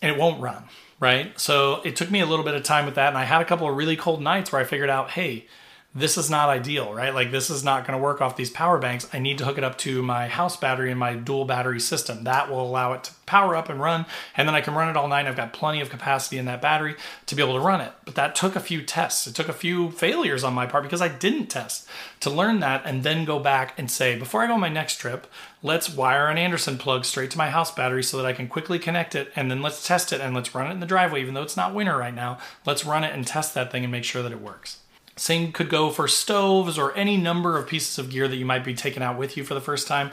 And 0.00 0.10
it 0.10 0.18
won't 0.18 0.40
run, 0.40 0.64
right? 1.00 1.38
So 1.38 1.82
it 1.82 1.96
took 1.96 2.10
me 2.10 2.20
a 2.20 2.26
little 2.26 2.44
bit 2.44 2.54
of 2.54 2.62
time 2.62 2.86
with 2.86 2.94
that. 2.94 3.08
And 3.08 3.18
I 3.18 3.24
had 3.24 3.42
a 3.42 3.44
couple 3.44 3.68
of 3.68 3.76
really 3.76 3.96
cold 3.96 4.22
nights 4.22 4.52
where 4.52 4.60
I 4.60 4.64
figured 4.64 4.90
out, 4.90 5.10
hey, 5.10 5.46
this 5.94 6.16
is 6.16 6.30
not 6.30 6.48
ideal, 6.48 6.94
right? 6.94 7.14
Like 7.14 7.30
this 7.30 7.50
is 7.50 7.62
not 7.62 7.86
going 7.86 7.98
to 7.98 8.02
work 8.02 8.22
off 8.22 8.36
these 8.36 8.48
power 8.48 8.78
banks. 8.78 9.06
I 9.12 9.18
need 9.18 9.36
to 9.38 9.44
hook 9.44 9.58
it 9.58 9.64
up 9.64 9.76
to 9.78 10.02
my 10.02 10.26
house 10.26 10.56
battery 10.56 10.90
and 10.90 10.98
my 10.98 11.14
dual 11.14 11.44
battery 11.44 11.80
system. 11.80 12.24
That 12.24 12.50
will 12.50 12.62
allow 12.62 12.94
it 12.94 13.04
to 13.04 13.12
power 13.26 13.54
up 13.54 13.68
and 13.68 13.78
run, 13.78 14.06
and 14.34 14.48
then 14.48 14.54
I 14.54 14.62
can 14.62 14.74
run 14.74 14.88
it 14.88 14.96
all 14.96 15.08
night. 15.08 15.26
I've 15.26 15.36
got 15.36 15.52
plenty 15.52 15.82
of 15.82 15.90
capacity 15.90 16.38
in 16.38 16.46
that 16.46 16.62
battery 16.62 16.96
to 17.26 17.34
be 17.34 17.42
able 17.42 17.54
to 17.54 17.60
run 17.60 17.82
it. 17.82 17.92
But 18.06 18.14
that 18.14 18.34
took 18.34 18.56
a 18.56 18.60
few 18.60 18.82
tests. 18.82 19.26
It 19.26 19.34
took 19.34 19.50
a 19.50 19.54
few 19.54 19.90
failures 19.90 20.44
on 20.44 20.54
my 20.54 20.64
part 20.64 20.82
because 20.82 21.02
I 21.02 21.08
didn't 21.08 21.48
test 21.48 21.86
to 22.20 22.30
learn 22.30 22.60
that 22.60 22.82
and 22.86 23.02
then 23.02 23.26
go 23.26 23.38
back 23.38 23.78
and 23.78 23.90
say, 23.90 24.18
before 24.18 24.42
I 24.42 24.46
go 24.46 24.54
on 24.54 24.60
my 24.60 24.70
next 24.70 24.96
trip, 24.96 25.26
let's 25.62 25.94
wire 25.94 26.28
an 26.28 26.38
Anderson 26.38 26.78
plug 26.78 27.04
straight 27.04 27.30
to 27.32 27.38
my 27.38 27.50
house 27.50 27.70
battery 27.70 28.02
so 28.02 28.16
that 28.16 28.26
I 28.26 28.32
can 28.32 28.48
quickly 28.48 28.78
connect 28.78 29.14
it 29.14 29.30
and 29.36 29.50
then 29.50 29.60
let's 29.60 29.86
test 29.86 30.12
it 30.12 30.22
and 30.22 30.34
let's 30.34 30.54
run 30.54 30.68
it 30.68 30.74
in 30.74 30.80
the 30.80 30.86
driveway 30.86 31.20
even 31.20 31.34
though 31.34 31.42
it's 31.42 31.56
not 31.56 31.74
winter 31.74 31.98
right 31.98 32.14
now. 32.14 32.38
Let's 32.64 32.86
run 32.86 33.04
it 33.04 33.14
and 33.14 33.26
test 33.26 33.52
that 33.54 33.70
thing 33.70 33.84
and 33.84 33.92
make 33.92 34.04
sure 34.04 34.22
that 34.22 34.32
it 34.32 34.40
works. 34.40 34.78
Same 35.16 35.52
could 35.52 35.68
go 35.68 35.90
for 35.90 36.08
stoves 36.08 36.78
or 36.78 36.96
any 36.96 37.16
number 37.16 37.58
of 37.58 37.66
pieces 37.66 37.98
of 37.98 38.10
gear 38.10 38.28
that 38.28 38.36
you 38.36 38.46
might 38.46 38.64
be 38.64 38.74
taking 38.74 39.02
out 39.02 39.18
with 39.18 39.36
you 39.36 39.44
for 39.44 39.54
the 39.54 39.60
first 39.60 39.86
time. 39.86 40.10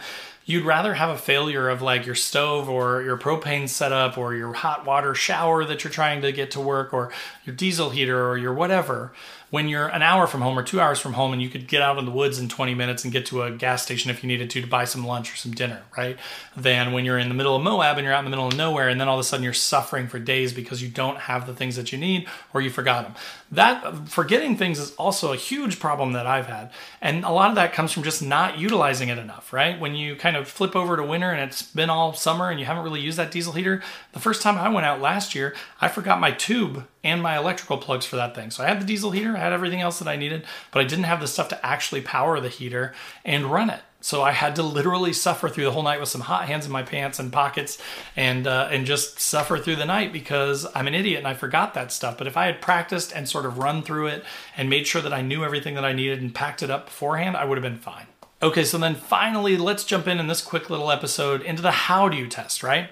You'd 0.49 0.65
rather 0.65 0.95
have 0.95 1.11
a 1.11 1.17
failure 1.17 1.69
of 1.69 1.83
like 1.83 2.07
your 2.07 2.15
stove 2.15 2.67
or 2.67 3.03
your 3.03 3.19
propane 3.19 3.69
setup 3.69 4.17
or 4.17 4.33
your 4.33 4.53
hot 4.53 4.83
water 4.83 5.13
shower 5.13 5.63
that 5.63 5.83
you're 5.83 5.93
trying 5.93 6.23
to 6.23 6.31
get 6.31 6.49
to 6.51 6.59
work 6.59 6.91
or 6.91 7.11
your 7.45 7.55
diesel 7.55 7.91
heater 7.91 8.27
or 8.27 8.35
your 8.35 8.55
whatever 8.55 9.11
when 9.49 9.67
you're 9.67 9.87
an 9.87 10.01
hour 10.01 10.27
from 10.27 10.41
home 10.41 10.57
or 10.57 10.63
two 10.63 10.79
hours 10.79 10.99
from 10.99 11.13
home 11.13 11.33
and 11.33 11.41
you 11.41 11.49
could 11.49 11.67
get 11.67 11.81
out 11.81 11.97
in 11.97 12.05
the 12.05 12.11
woods 12.11 12.39
in 12.39 12.47
20 12.47 12.75
minutes 12.75 13.03
and 13.03 13.11
get 13.11 13.25
to 13.25 13.41
a 13.41 13.51
gas 13.51 13.81
station 13.81 14.11
if 14.11 14.23
you 14.23 14.27
needed 14.27 14.49
to 14.49 14.61
to 14.61 14.67
buy 14.67 14.85
some 14.85 15.05
lunch 15.05 15.33
or 15.33 15.35
some 15.35 15.51
dinner, 15.51 15.81
right? 15.97 16.17
Than 16.55 16.91
when 16.91 17.05
you're 17.05 17.17
in 17.17 17.29
the 17.29 17.35
middle 17.35 17.55
of 17.55 17.63
Moab 17.63 17.97
and 17.97 18.05
you're 18.05 18.13
out 18.13 18.19
in 18.19 18.25
the 18.25 18.29
middle 18.29 18.47
of 18.47 18.55
nowhere 18.55 18.89
and 18.89 19.01
then 19.01 19.07
all 19.07 19.15
of 19.15 19.19
a 19.19 19.23
sudden 19.23 19.43
you're 19.43 19.53
suffering 19.53 20.07
for 20.07 20.19
days 20.19 20.53
because 20.53 20.83
you 20.83 20.89
don't 20.89 21.17
have 21.17 21.47
the 21.47 21.53
things 21.53 21.75
that 21.77 21.91
you 21.91 21.97
need 21.97 22.27
or 22.53 22.61
you 22.61 22.69
forgot 22.69 23.03
them. 23.03 23.15
That 23.51 23.83
uh, 23.83 23.93
forgetting 24.05 24.57
things 24.57 24.77
is 24.77 24.93
also 24.95 25.33
a 25.33 25.37
huge 25.37 25.79
problem 25.79 26.13
that 26.13 26.27
I've 26.27 26.47
had. 26.47 26.71
And 27.01 27.23
a 27.23 27.31
lot 27.31 27.49
of 27.49 27.55
that 27.55 27.73
comes 27.73 27.91
from 27.91 28.03
just 28.03 28.21
not 28.21 28.59
utilizing 28.59 29.09
it 29.09 29.17
enough, 29.17 29.51
right? 29.51 29.79
When 29.79 29.95
you 29.95 30.15
kind 30.15 30.35
of 30.35 30.38
flip 30.43 30.75
over 30.75 30.97
to 30.97 31.03
winter 31.03 31.31
and 31.31 31.41
it's 31.41 31.61
been 31.61 31.89
all 31.89 32.13
summer 32.13 32.49
and 32.49 32.59
you 32.59 32.65
haven't 32.65 32.83
really 32.83 33.01
used 33.01 33.17
that 33.17 33.31
diesel 33.31 33.53
heater, 33.53 33.81
the 34.13 34.19
first 34.19 34.41
time 34.41 34.57
I 34.57 34.69
went 34.69 34.85
out 34.85 35.01
last 35.01 35.35
year, 35.35 35.55
I 35.81 35.87
forgot 35.87 36.19
my 36.19 36.31
tube 36.31 36.85
and 37.03 37.21
my 37.21 37.37
electrical 37.37 37.77
plugs 37.77 38.05
for 38.05 38.15
that 38.17 38.35
thing. 38.35 38.51
So 38.51 38.63
I 38.63 38.67
had 38.67 38.81
the 38.81 38.85
diesel 38.85 39.11
heater, 39.11 39.35
I 39.35 39.39
had 39.39 39.53
everything 39.53 39.81
else 39.81 39.99
that 39.99 40.07
I 40.07 40.15
needed, 40.15 40.45
but 40.71 40.79
I 40.79 40.85
didn't 40.85 41.05
have 41.05 41.21
the 41.21 41.27
stuff 41.27 41.49
to 41.49 41.65
actually 41.65 42.01
power 42.01 42.39
the 42.39 42.49
heater 42.49 42.93
and 43.23 43.45
run 43.45 43.69
it. 43.69 43.81
So 44.01 44.21
I 44.21 44.31
had 44.31 44.55
to 44.55 44.63
literally 44.63 45.11
suffer 45.11 45.49
through 45.49 45.65
the 45.65 45.71
whole 45.71 45.83
night 45.83 45.99
with 45.99 46.07
some 46.07 46.21
hot 46.21 46.47
hands 46.47 46.65
in 46.65 46.71
my 46.71 46.83
pants 46.83 47.19
and 47.19 47.33
pockets, 47.33 47.77
and 48.15 48.47
uh, 48.47 48.69
and 48.71 48.85
just 48.85 49.19
suffer 49.19 49.57
through 49.57 49.75
the 49.75 49.85
night 49.85 50.13
because 50.13 50.65
I'm 50.73 50.87
an 50.87 50.95
idiot 50.95 51.17
and 51.17 51.27
I 51.27 51.33
forgot 51.33 51.73
that 51.73 51.91
stuff. 51.91 52.17
But 52.17 52.27
if 52.27 52.37
I 52.37 52.45
had 52.45 52.61
practiced 52.61 53.13
and 53.13 53.27
sort 53.27 53.45
of 53.45 53.57
run 53.57 53.83
through 53.83 54.07
it 54.07 54.23
and 54.55 54.69
made 54.69 54.87
sure 54.87 55.01
that 55.01 55.11
I 55.11 55.21
knew 55.21 55.43
everything 55.43 55.75
that 55.75 55.83
I 55.83 55.91
needed 55.91 56.21
and 56.21 56.33
packed 56.33 56.63
it 56.63 56.69
up 56.69 56.85
beforehand, 56.85 57.35
I 57.35 57.43
would 57.43 57.57
have 57.57 57.63
been 57.63 57.77
fine. 57.77 58.07
Okay, 58.41 58.63
so 58.63 58.77
then 58.77 58.95
finally, 58.95 59.57
let's 59.57 59.83
jump 59.83 60.07
in 60.07 60.17
in 60.17 60.27
this 60.27 60.41
quick 60.41 60.69
little 60.69 60.91
episode 60.91 61.41
into 61.41 61.61
the 61.61 61.71
how 61.71 62.07
do 62.07 62.15
you 62.15 62.25
test, 62.25 62.63
right? 62.63 62.89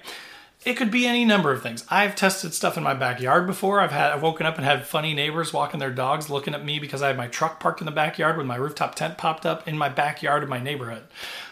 It 0.66 0.74
could 0.74 0.92
be 0.92 1.08
any 1.08 1.24
number 1.24 1.54
of 1.54 1.64
things. 1.64 1.86
I've 1.90 2.18
tested 2.18 2.54
stuff 2.54 2.76
in 2.76 2.84
my 2.84 2.94
backyard 2.94 3.48
before. 3.48 3.80
I've 3.80 3.92
had 3.92 4.12
I've 4.12 4.22
woken 4.22 4.46
up 4.46 4.58
and 4.58 4.66
had 4.66 4.86
funny 4.86 5.14
neighbors 5.14 5.54
walking 5.54 5.80
their 5.80 5.92
dogs 5.92 6.30
looking 6.30 6.54
at 6.54 6.66
me 6.66 6.80
because 6.80 7.02
I 7.02 7.08
had 7.08 7.16
my 7.16 7.28
truck 7.28 7.62
parked 7.62 7.80
in 7.80 7.86
the 7.86 7.92
backyard 7.92 8.36
with 8.36 8.46
my 8.46 8.58
rooftop 8.58 8.96
tent 8.96 9.18
popped 9.18 9.46
up 9.46 9.66
in 9.66 9.78
my 9.78 9.88
backyard 9.88 10.44
of 10.44 10.50
my 10.50 10.60
neighborhood. 10.60 11.04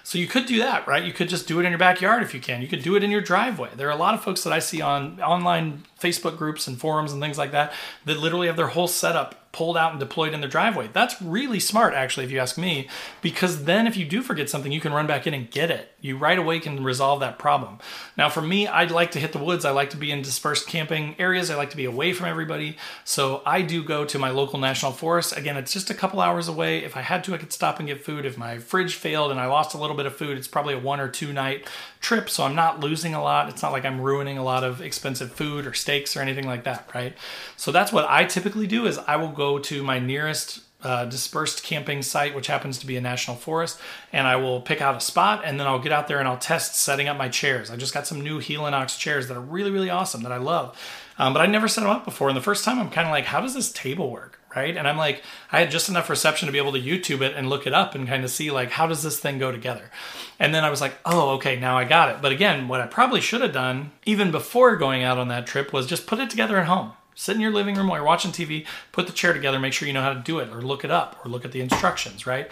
So 0.05 0.19
you 0.19 0.27
could 0.27 0.45
do 0.45 0.59
that, 0.59 0.87
right? 0.87 1.03
You 1.03 1.11
could 1.11 1.29
just 1.29 1.47
do 1.47 1.59
it 1.59 1.65
in 1.65 1.71
your 1.71 1.79
backyard 1.79 2.21
if 2.21 2.35
you 2.35 2.39
can. 2.39 2.61
You 2.61 2.67
could 2.67 2.83
do 2.83 2.95
it 2.95 3.03
in 3.03 3.09
your 3.09 3.21
driveway. 3.21 3.71
There 3.75 3.87
are 3.87 3.91
a 3.91 3.95
lot 3.95 4.13
of 4.13 4.23
folks 4.23 4.43
that 4.43 4.53
I 4.53 4.59
see 4.59 4.79
on 4.79 5.19
online 5.19 5.83
Facebook 5.99 6.37
groups 6.37 6.67
and 6.67 6.79
forums 6.79 7.11
and 7.11 7.19
things 7.19 7.39
like 7.39 7.51
that 7.53 7.73
that 8.05 8.19
literally 8.19 8.45
have 8.45 8.55
their 8.55 8.67
whole 8.67 8.87
setup 8.87 9.41
pulled 9.51 9.77
out 9.77 9.91
and 9.91 10.01
deployed 10.01 10.33
in 10.33 10.41
their 10.41 10.49
driveway. 10.49 10.89
That's 10.91 11.21
really 11.21 11.61
smart, 11.61 11.93
actually, 11.93 12.25
if 12.25 12.31
you 12.31 12.39
ask 12.39 12.57
me, 12.57 12.89
because 13.21 13.63
then 13.63 13.87
if 13.87 13.95
you 13.95 14.03
do 14.03 14.21
forget 14.21 14.49
something, 14.49 14.69
you 14.69 14.81
can 14.81 14.91
run 14.91 15.07
back 15.07 15.25
in 15.25 15.33
and 15.33 15.49
get 15.49 15.71
it. 15.71 15.93
You 16.01 16.17
right 16.17 16.37
away 16.37 16.59
can 16.59 16.83
resolve 16.83 17.21
that 17.21 17.39
problem. 17.39 17.79
Now, 18.17 18.27
for 18.27 18.41
me, 18.41 18.67
I'd 18.67 18.91
like 18.91 19.11
to 19.11 19.19
hit 19.19 19.31
the 19.31 19.39
woods. 19.39 19.63
I 19.63 19.71
like 19.71 19.91
to 19.91 19.97
be 19.97 20.11
in 20.11 20.21
dispersed 20.21 20.67
camping 20.67 21.15
areas. 21.19 21.49
I 21.49 21.55
like 21.55 21.69
to 21.69 21.77
be 21.77 21.85
away 21.85 22.11
from 22.11 22.27
everybody. 22.27 22.75
So 23.05 23.41
I 23.45 23.61
do 23.61 23.81
go 23.81 24.03
to 24.03 24.19
my 24.19 24.29
local 24.29 24.59
national 24.59 24.91
forest. 24.91 25.37
Again, 25.37 25.55
it's 25.55 25.71
just 25.71 25.89
a 25.89 25.93
couple 25.93 26.19
hours 26.19 26.49
away. 26.49 26.83
If 26.83 26.97
I 26.97 27.01
had 27.01 27.23
to, 27.23 27.33
I 27.33 27.37
could 27.37 27.53
stop 27.53 27.79
and 27.79 27.87
get 27.87 28.03
food. 28.03 28.25
If 28.25 28.37
my 28.37 28.57
fridge 28.59 28.95
failed 28.95 29.31
and 29.31 29.39
I 29.39 29.45
lost 29.45 29.73
a 29.73 29.77
little 29.77 29.94
bit 29.95 30.05
of 30.05 30.15
food, 30.15 30.37
it's 30.37 30.47
probably 30.47 30.73
a 30.73 30.79
one 30.79 30.99
or 30.99 31.07
two 31.07 31.33
night 31.33 31.67
trip. 31.99 32.29
So 32.29 32.43
I'm 32.43 32.55
not 32.55 32.79
losing 32.79 33.13
a 33.13 33.23
lot. 33.23 33.49
It's 33.49 33.61
not 33.61 33.71
like 33.71 33.85
I'm 33.85 34.01
ruining 34.01 34.37
a 34.37 34.43
lot 34.43 34.63
of 34.63 34.81
expensive 34.81 35.31
food 35.31 35.65
or 35.65 35.73
steaks 35.73 36.15
or 36.15 36.21
anything 36.21 36.45
like 36.45 36.63
that, 36.63 36.89
right? 36.93 37.15
So 37.57 37.71
that's 37.71 37.91
what 37.91 38.05
I 38.09 38.25
typically 38.25 38.67
do 38.67 38.85
is 38.85 38.97
I 38.99 39.15
will 39.15 39.31
go 39.31 39.59
to 39.59 39.83
my 39.83 39.99
nearest 39.99 40.61
uh, 40.85 41.05
dispersed 41.05 41.63
camping 41.63 42.03
site, 42.03 42.35
which 42.35 42.47
happens 42.47 42.77
to 42.77 42.85
be 42.85 42.95
a 42.95 43.01
national 43.01 43.35
forest, 43.37 43.79
and 44.13 44.27
I 44.27 44.35
will 44.35 44.61
pick 44.61 44.81
out 44.81 44.95
a 44.95 44.99
spot 44.99 45.41
and 45.43 45.59
then 45.59 45.65
I'll 45.65 45.79
get 45.79 45.91
out 45.91 46.07
there 46.07 46.19
and 46.19 46.27
I'll 46.27 46.37
test 46.37 46.75
setting 46.75 47.07
up 47.07 47.17
my 47.17 47.27
chairs. 47.27 47.71
I 47.71 47.75
just 47.75 47.93
got 47.93 48.05
some 48.05 48.21
new 48.21 48.39
Helinox 48.39 48.97
chairs 48.99 49.27
that 49.27 49.35
are 49.35 49.41
really, 49.41 49.71
really 49.71 49.89
awesome 49.89 50.21
that 50.23 50.31
I 50.31 50.37
love. 50.37 50.79
Um, 51.17 51.33
but 51.33 51.41
I 51.41 51.47
never 51.47 51.67
set 51.67 51.81
them 51.81 51.89
up 51.89 52.05
before. 52.05 52.27
And 52.27 52.37
the 52.37 52.41
first 52.41 52.63
time 52.63 52.77
I'm 52.77 52.91
kind 52.91 53.07
of 53.07 53.11
like, 53.11 53.25
how 53.25 53.41
does 53.41 53.53
this 53.53 53.71
table 53.71 54.11
work? 54.11 54.39
Right. 54.55 54.77
And 54.77 54.87
I'm 54.87 54.97
like, 54.97 55.21
I 55.51 55.59
had 55.59 55.71
just 55.71 55.89
enough 55.89 56.09
reception 56.09 56.45
to 56.45 56.51
be 56.51 56.57
able 56.57 56.71
to 56.73 56.81
YouTube 56.81 57.21
it 57.21 57.35
and 57.35 57.49
look 57.49 57.67
it 57.67 57.73
up 57.73 57.93
and 57.93 58.07
kind 58.07 58.23
of 58.23 58.29
see 58.29 58.51
like, 58.51 58.71
how 58.71 58.87
does 58.87 59.03
this 59.03 59.19
thing 59.19 59.37
go 59.37 59.51
together? 59.51 59.91
And 60.39 60.53
then 60.55 60.63
I 60.63 60.69
was 60.69 60.79
like, 60.79 60.95
oh, 61.05 61.31
okay, 61.31 61.59
now 61.59 61.77
I 61.77 61.83
got 61.83 62.09
it. 62.09 62.21
But 62.21 62.31
again, 62.31 62.69
what 62.69 62.79
I 62.79 62.87
probably 62.87 63.19
should 63.19 63.41
have 63.41 63.51
done 63.51 63.91
even 64.05 64.31
before 64.31 64.77
going 64.77 65.03
out 65.03 65.17
on 65.17 65.27
that 65.27 65.45
trip 65.45 65.73
was 65.73 65.87
just 65.87 66.07
put 66.07 66.19
it 66.19 66.29
together 66.29 66.57
at 66.57 66.67
home 66.67 66.93
Sit 67.15 67.35
in 67.35 67.41
your 67.41 67.51
living 67.51 67.75
room 67.75 67.87
while 67.87 67.97
you're 67.97 68.05
watching 68.05 68.31
TV, 68.31 68.65
put 68.91 69.07
the 69.07 69.13
chair 69.13 69.31
together, 69.31 69.57
make 69.57 69.71
sure 69.71 69.87
you 69.87 69.93
know 69.93 70.01
how 70.01 70.13
to 70.13 70.19
do 70.19 70.39
it, 70.39 70.49
or 70.49 70.61
look 70.61 70.83
it 70.83 70.91
up, 70.91 71.17
or 71.23 71.29
look 71.29 71.45
at 71.45 71.53
the 71.53 71.61
instructions, 71.61 72.27
right? 72.27 72.51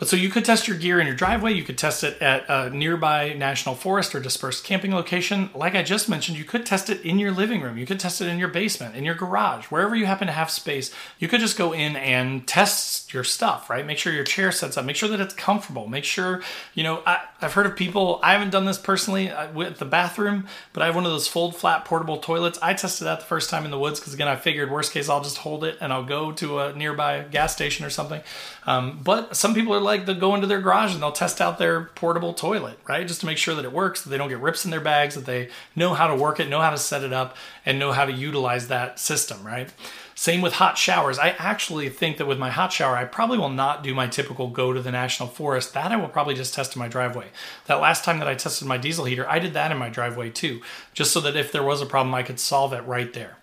But 0.00 0.08
so 0.08 0.16
you 0.16 0.30
could 0.30 0.46
test 0.46 0.66
your 0.66 0.78
gear 0.78 0.98
in 0.98 1.06
your 1.06 1.14
driveway, 1.14 1.52
you 1.52 1.62
could 1.62 1.76
test 1.76 2.02
it 2.04 2.20
at 2.22 2.46
a 2.48 2.70
nearby 2.70 3.34
national 3.34 3.74
forest 3.74 4.14
or 4.14 4.20
dispersed 4.20 4.64
camping 4.64 4.94
location. 4.94 5.50
Like 5.54 5.74
I 5.74 5.82
just 5.82 6.08
mentioned, 6.08 6.38
you 6.38 6.44
could 6.44 6.64
test 6.64 6.88
it 6.88 7.02
in 7.02 7.18
your 7.18 7.32
living 7.32 7.60
room, 7.60 7.76
you 7.76 7.84
could 7.84 8.00
test 8.00 8.22
it 8.22 8.26
in 8.26 8.38
your 8.38 8.48
basement, 8.48 8.96
in 8.96 9.04
your 9.04 9.14
garage, 9.14 9.66
wherever 9.66 9.94
you 9.94 10.06
happen 10.06 10.26
to 10.26 10.32
have 10.32 10.50
space. 10.50 10.90
You 11.18 11.28
could 11.28 11.40
just 11.40 11.58
go 11.58 11.74
in 11.74 11.96
and 11.96 12.48
test 12.48 13.12
your 13.12 13.24
stuff, 13.24 13.68
right? 13.68 13.84
Make 13.84 13.98
sure 13.98 14.10
your 14.10 14.24
chair 14.24 14.50
sets 14.50 14.78
up, 14.78 14.86
make 14.86 14.96
sure 14.96 15.08
that 15.10 15.20
it's 15.20 15.34
comfortable, 15.34 15.86
make 15.86 16.04
sure, 16.04 16.40
you 16.72 16.82
know, 16.82 17.02
I, 17.06 17.20
have 17.40 17.52
heard 17.52 17.66
of 17.66 17.76
people, 17.76 18.20
I 18.22 18.32
haven't 18.32 18.50
done 18.50 18.64
this 18.64 18.78
personally 18.78 19.30
uh, 19.30 19.52
with 19.52 19.78
the 19.78 19.84
bathroom, 19.84 20.46
but 20.72 20.82
I 20.82 20.86
have 20.86 20.94
one 20.94 21.04
of 21.04 21.10
those 21.10 21.28
fold 21.28 21.56
flat 21.56 21.84
portable 21.84 22.16
toilets. 22.16 22.58
I 22.62 22.72
tested 22.72 23.06
that 23.06 23.20
the 23.20 23.26
first 23.26 23.50
time 23.50 23.66
in 23.66 23.70
the 23.70 23.78
woods 23.78 24.00
because, 24.00 24.14
again, 24.14 24.28
I 24.28 24.36
figured 24.36 24.70
worst 24.70 24.92
case, 24.92 25.10
I'll 25.10 25.22
just 25.22 25.38
hold 25.38 25.62
it 25.62 25.76
and 25.78 25.92
I'll 25.92 26.04
go 26.04 26.32
to 26.32 26.60
a 26.60 26.72
nearby 26.74 27.24
gas 27.30 27.52
station 27.52 27.84
or 27.84 27.90
something. 27.90 28.22
Um, 28.66 29.00
but 29.02 29.36
some 29.36 29.54
people 29.54 29.74
are 29.74 29.80
like, 29.90 30.06
they'll 30.06 30.14
go 30.14 30.34
into 30.34 30.46
their 30.46 30.60
garage 30.60 30.94
and 30.94 31.02
they'll 31.02 31.12
test 31.12 31.40
out 31.40 31.58
their 31.58 31.84
portable 31.84 32.32
toilet, 32.32 32.78
right? 32.88 33.06
Just 33.06 33.20
to 33.20 33.26
make 33.26 33.38
sure 33.38 33.54
that 33.54 33.64
it 33.64 33.72
works, 33.72 34.02
that 34.02 34.10
they 34.10 34.16
don't 34.16 34.28
get 34.28 34.40
rips 34.40 34.64
in 34.64 34.70
their 34.70 34.80
bags, 34.80 35.14
that 35.14 35.26
they 35.26 35.48
know 35.76 35.94
how 35.94 36.06
to 36.06 36.14
work 36.14 36.40
it, 36.40 36.48
know 36.48 36.60
how 36.60 36.70
to 36.70 36.78
set 36.78 37.04
it 37.04 37.12
up, 37.12 37.36
and 37.66 37.78
know 37.78 37.92
how 37.92 38.04
to 38.04 38.12
utilize 38.12 38.68
that 38.68 38.98
system, 38.98 39.46
right? 39.46 39.72
Same 40.14 40.42
with 40.42 40.54
hot 40.54 40.76
showers. 40.76 41.18
I 41.18 41.30
actually 41.30 41.88
think 41.88 42.18
that 42.18 42.26
with 42.26 42.38
my 42.38 42.50
hot 42.50 42.72
shower, 42.72 42.94
I 42.94 43.06
probably 43.06 43.38
will 43.38 43.48
not 43.48 43.82
do 43.82 43.94
my 43.94 44.06
typical 44.06 44.48
go 44.48 44.72
to 44.72 44.82
the 44.82 44.92
national 44.92 45.30
forest. 45.30 45.72
That 45.72 45.92
I 45.92 45.96
will 45.96 46.08
probably 46.08 46.34
just 46.34 46.52
test 46.52 46.76
in 46.76 46.78
my 46.78 46.88
driveway. 46.88 47.28
That 47.66 47.80
last 47.80 48.04
time 48.04 48.18
that 48.18 48.28
I 48.28 48.34
tested 48.34 48.68
my 48.68 48.76
diesel 48.76 49.06
heater, 49.06 49.26
I 49.28 49.38
did 49.38 49.54
that 49.54 49.72
in 49.72 49.78
my 49.78 49.88
driveway 49.88 50.28
too, 50.28 50.60
just 50.92 51.12
so 51.12 51.20
that 51.22 51.36
if 51.36 51.52
there 51.52 51.62
was 51.62 51.80
a 51.80 51.86
problem, 51.86 52.14
I 52.14 52.22
could 52.22 52.38
solve 52.38 52.74
it 52.74 52.82
right 52.82 53.12
there. 53.14 53.38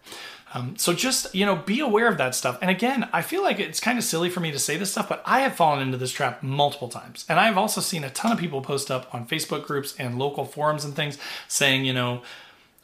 Um, 0.53 0.77
so 0.77 0.93
just 0.93 1.35
you 1.35 1.45
know, 1.45 1.57
be 1.57 1.81
aware 1.81 2.07
of 2.07 2.17
that 2.17 2.33
stuff. 2.33 2.57
And 2.61 2.71
again, 2.71 3.09
I 3.11 3.21
feel 3.21 3.43
like 3.43 3.59
it's 3.59 3.79
kind 3.79 3.97
of 3.97 4.03
silly 4.03 4.29
for 4.29 4.39
me 4.39 4.51
to 4.51 4.59
say 4.59 4.77
this 4.77 4.91
stuff, 4.91 5.09
but 5.09 5.21
I 5.25 5.41
have 5.41 5.55
fallen 5.55 5.81
into 5.81 5.97
this 5.97 6.11
trap 6.11 6.41
multiple 6.41 6.87
times, 6.87 7.25
and 7.27 7.39
I've 7.39 7.57
also 7.57 7.81
seen 7.81 8.03
a 8.03 8.09
ton 8.09 8.31
of 8.31 8.39
people 8.39 8.61
post 8.61 8.89
up 8.89 9.13
on 9.13 9.27
Facebook 9.27 9.65
groups 9.65 9.95
and 9.99 10.17
local 10.17 10.45
forums 10.45 10.85
and 10.85 10.95
things 10.95 11.17
saying, 11.47 11.85
you 11.85 11.93
know, 11.93 12.21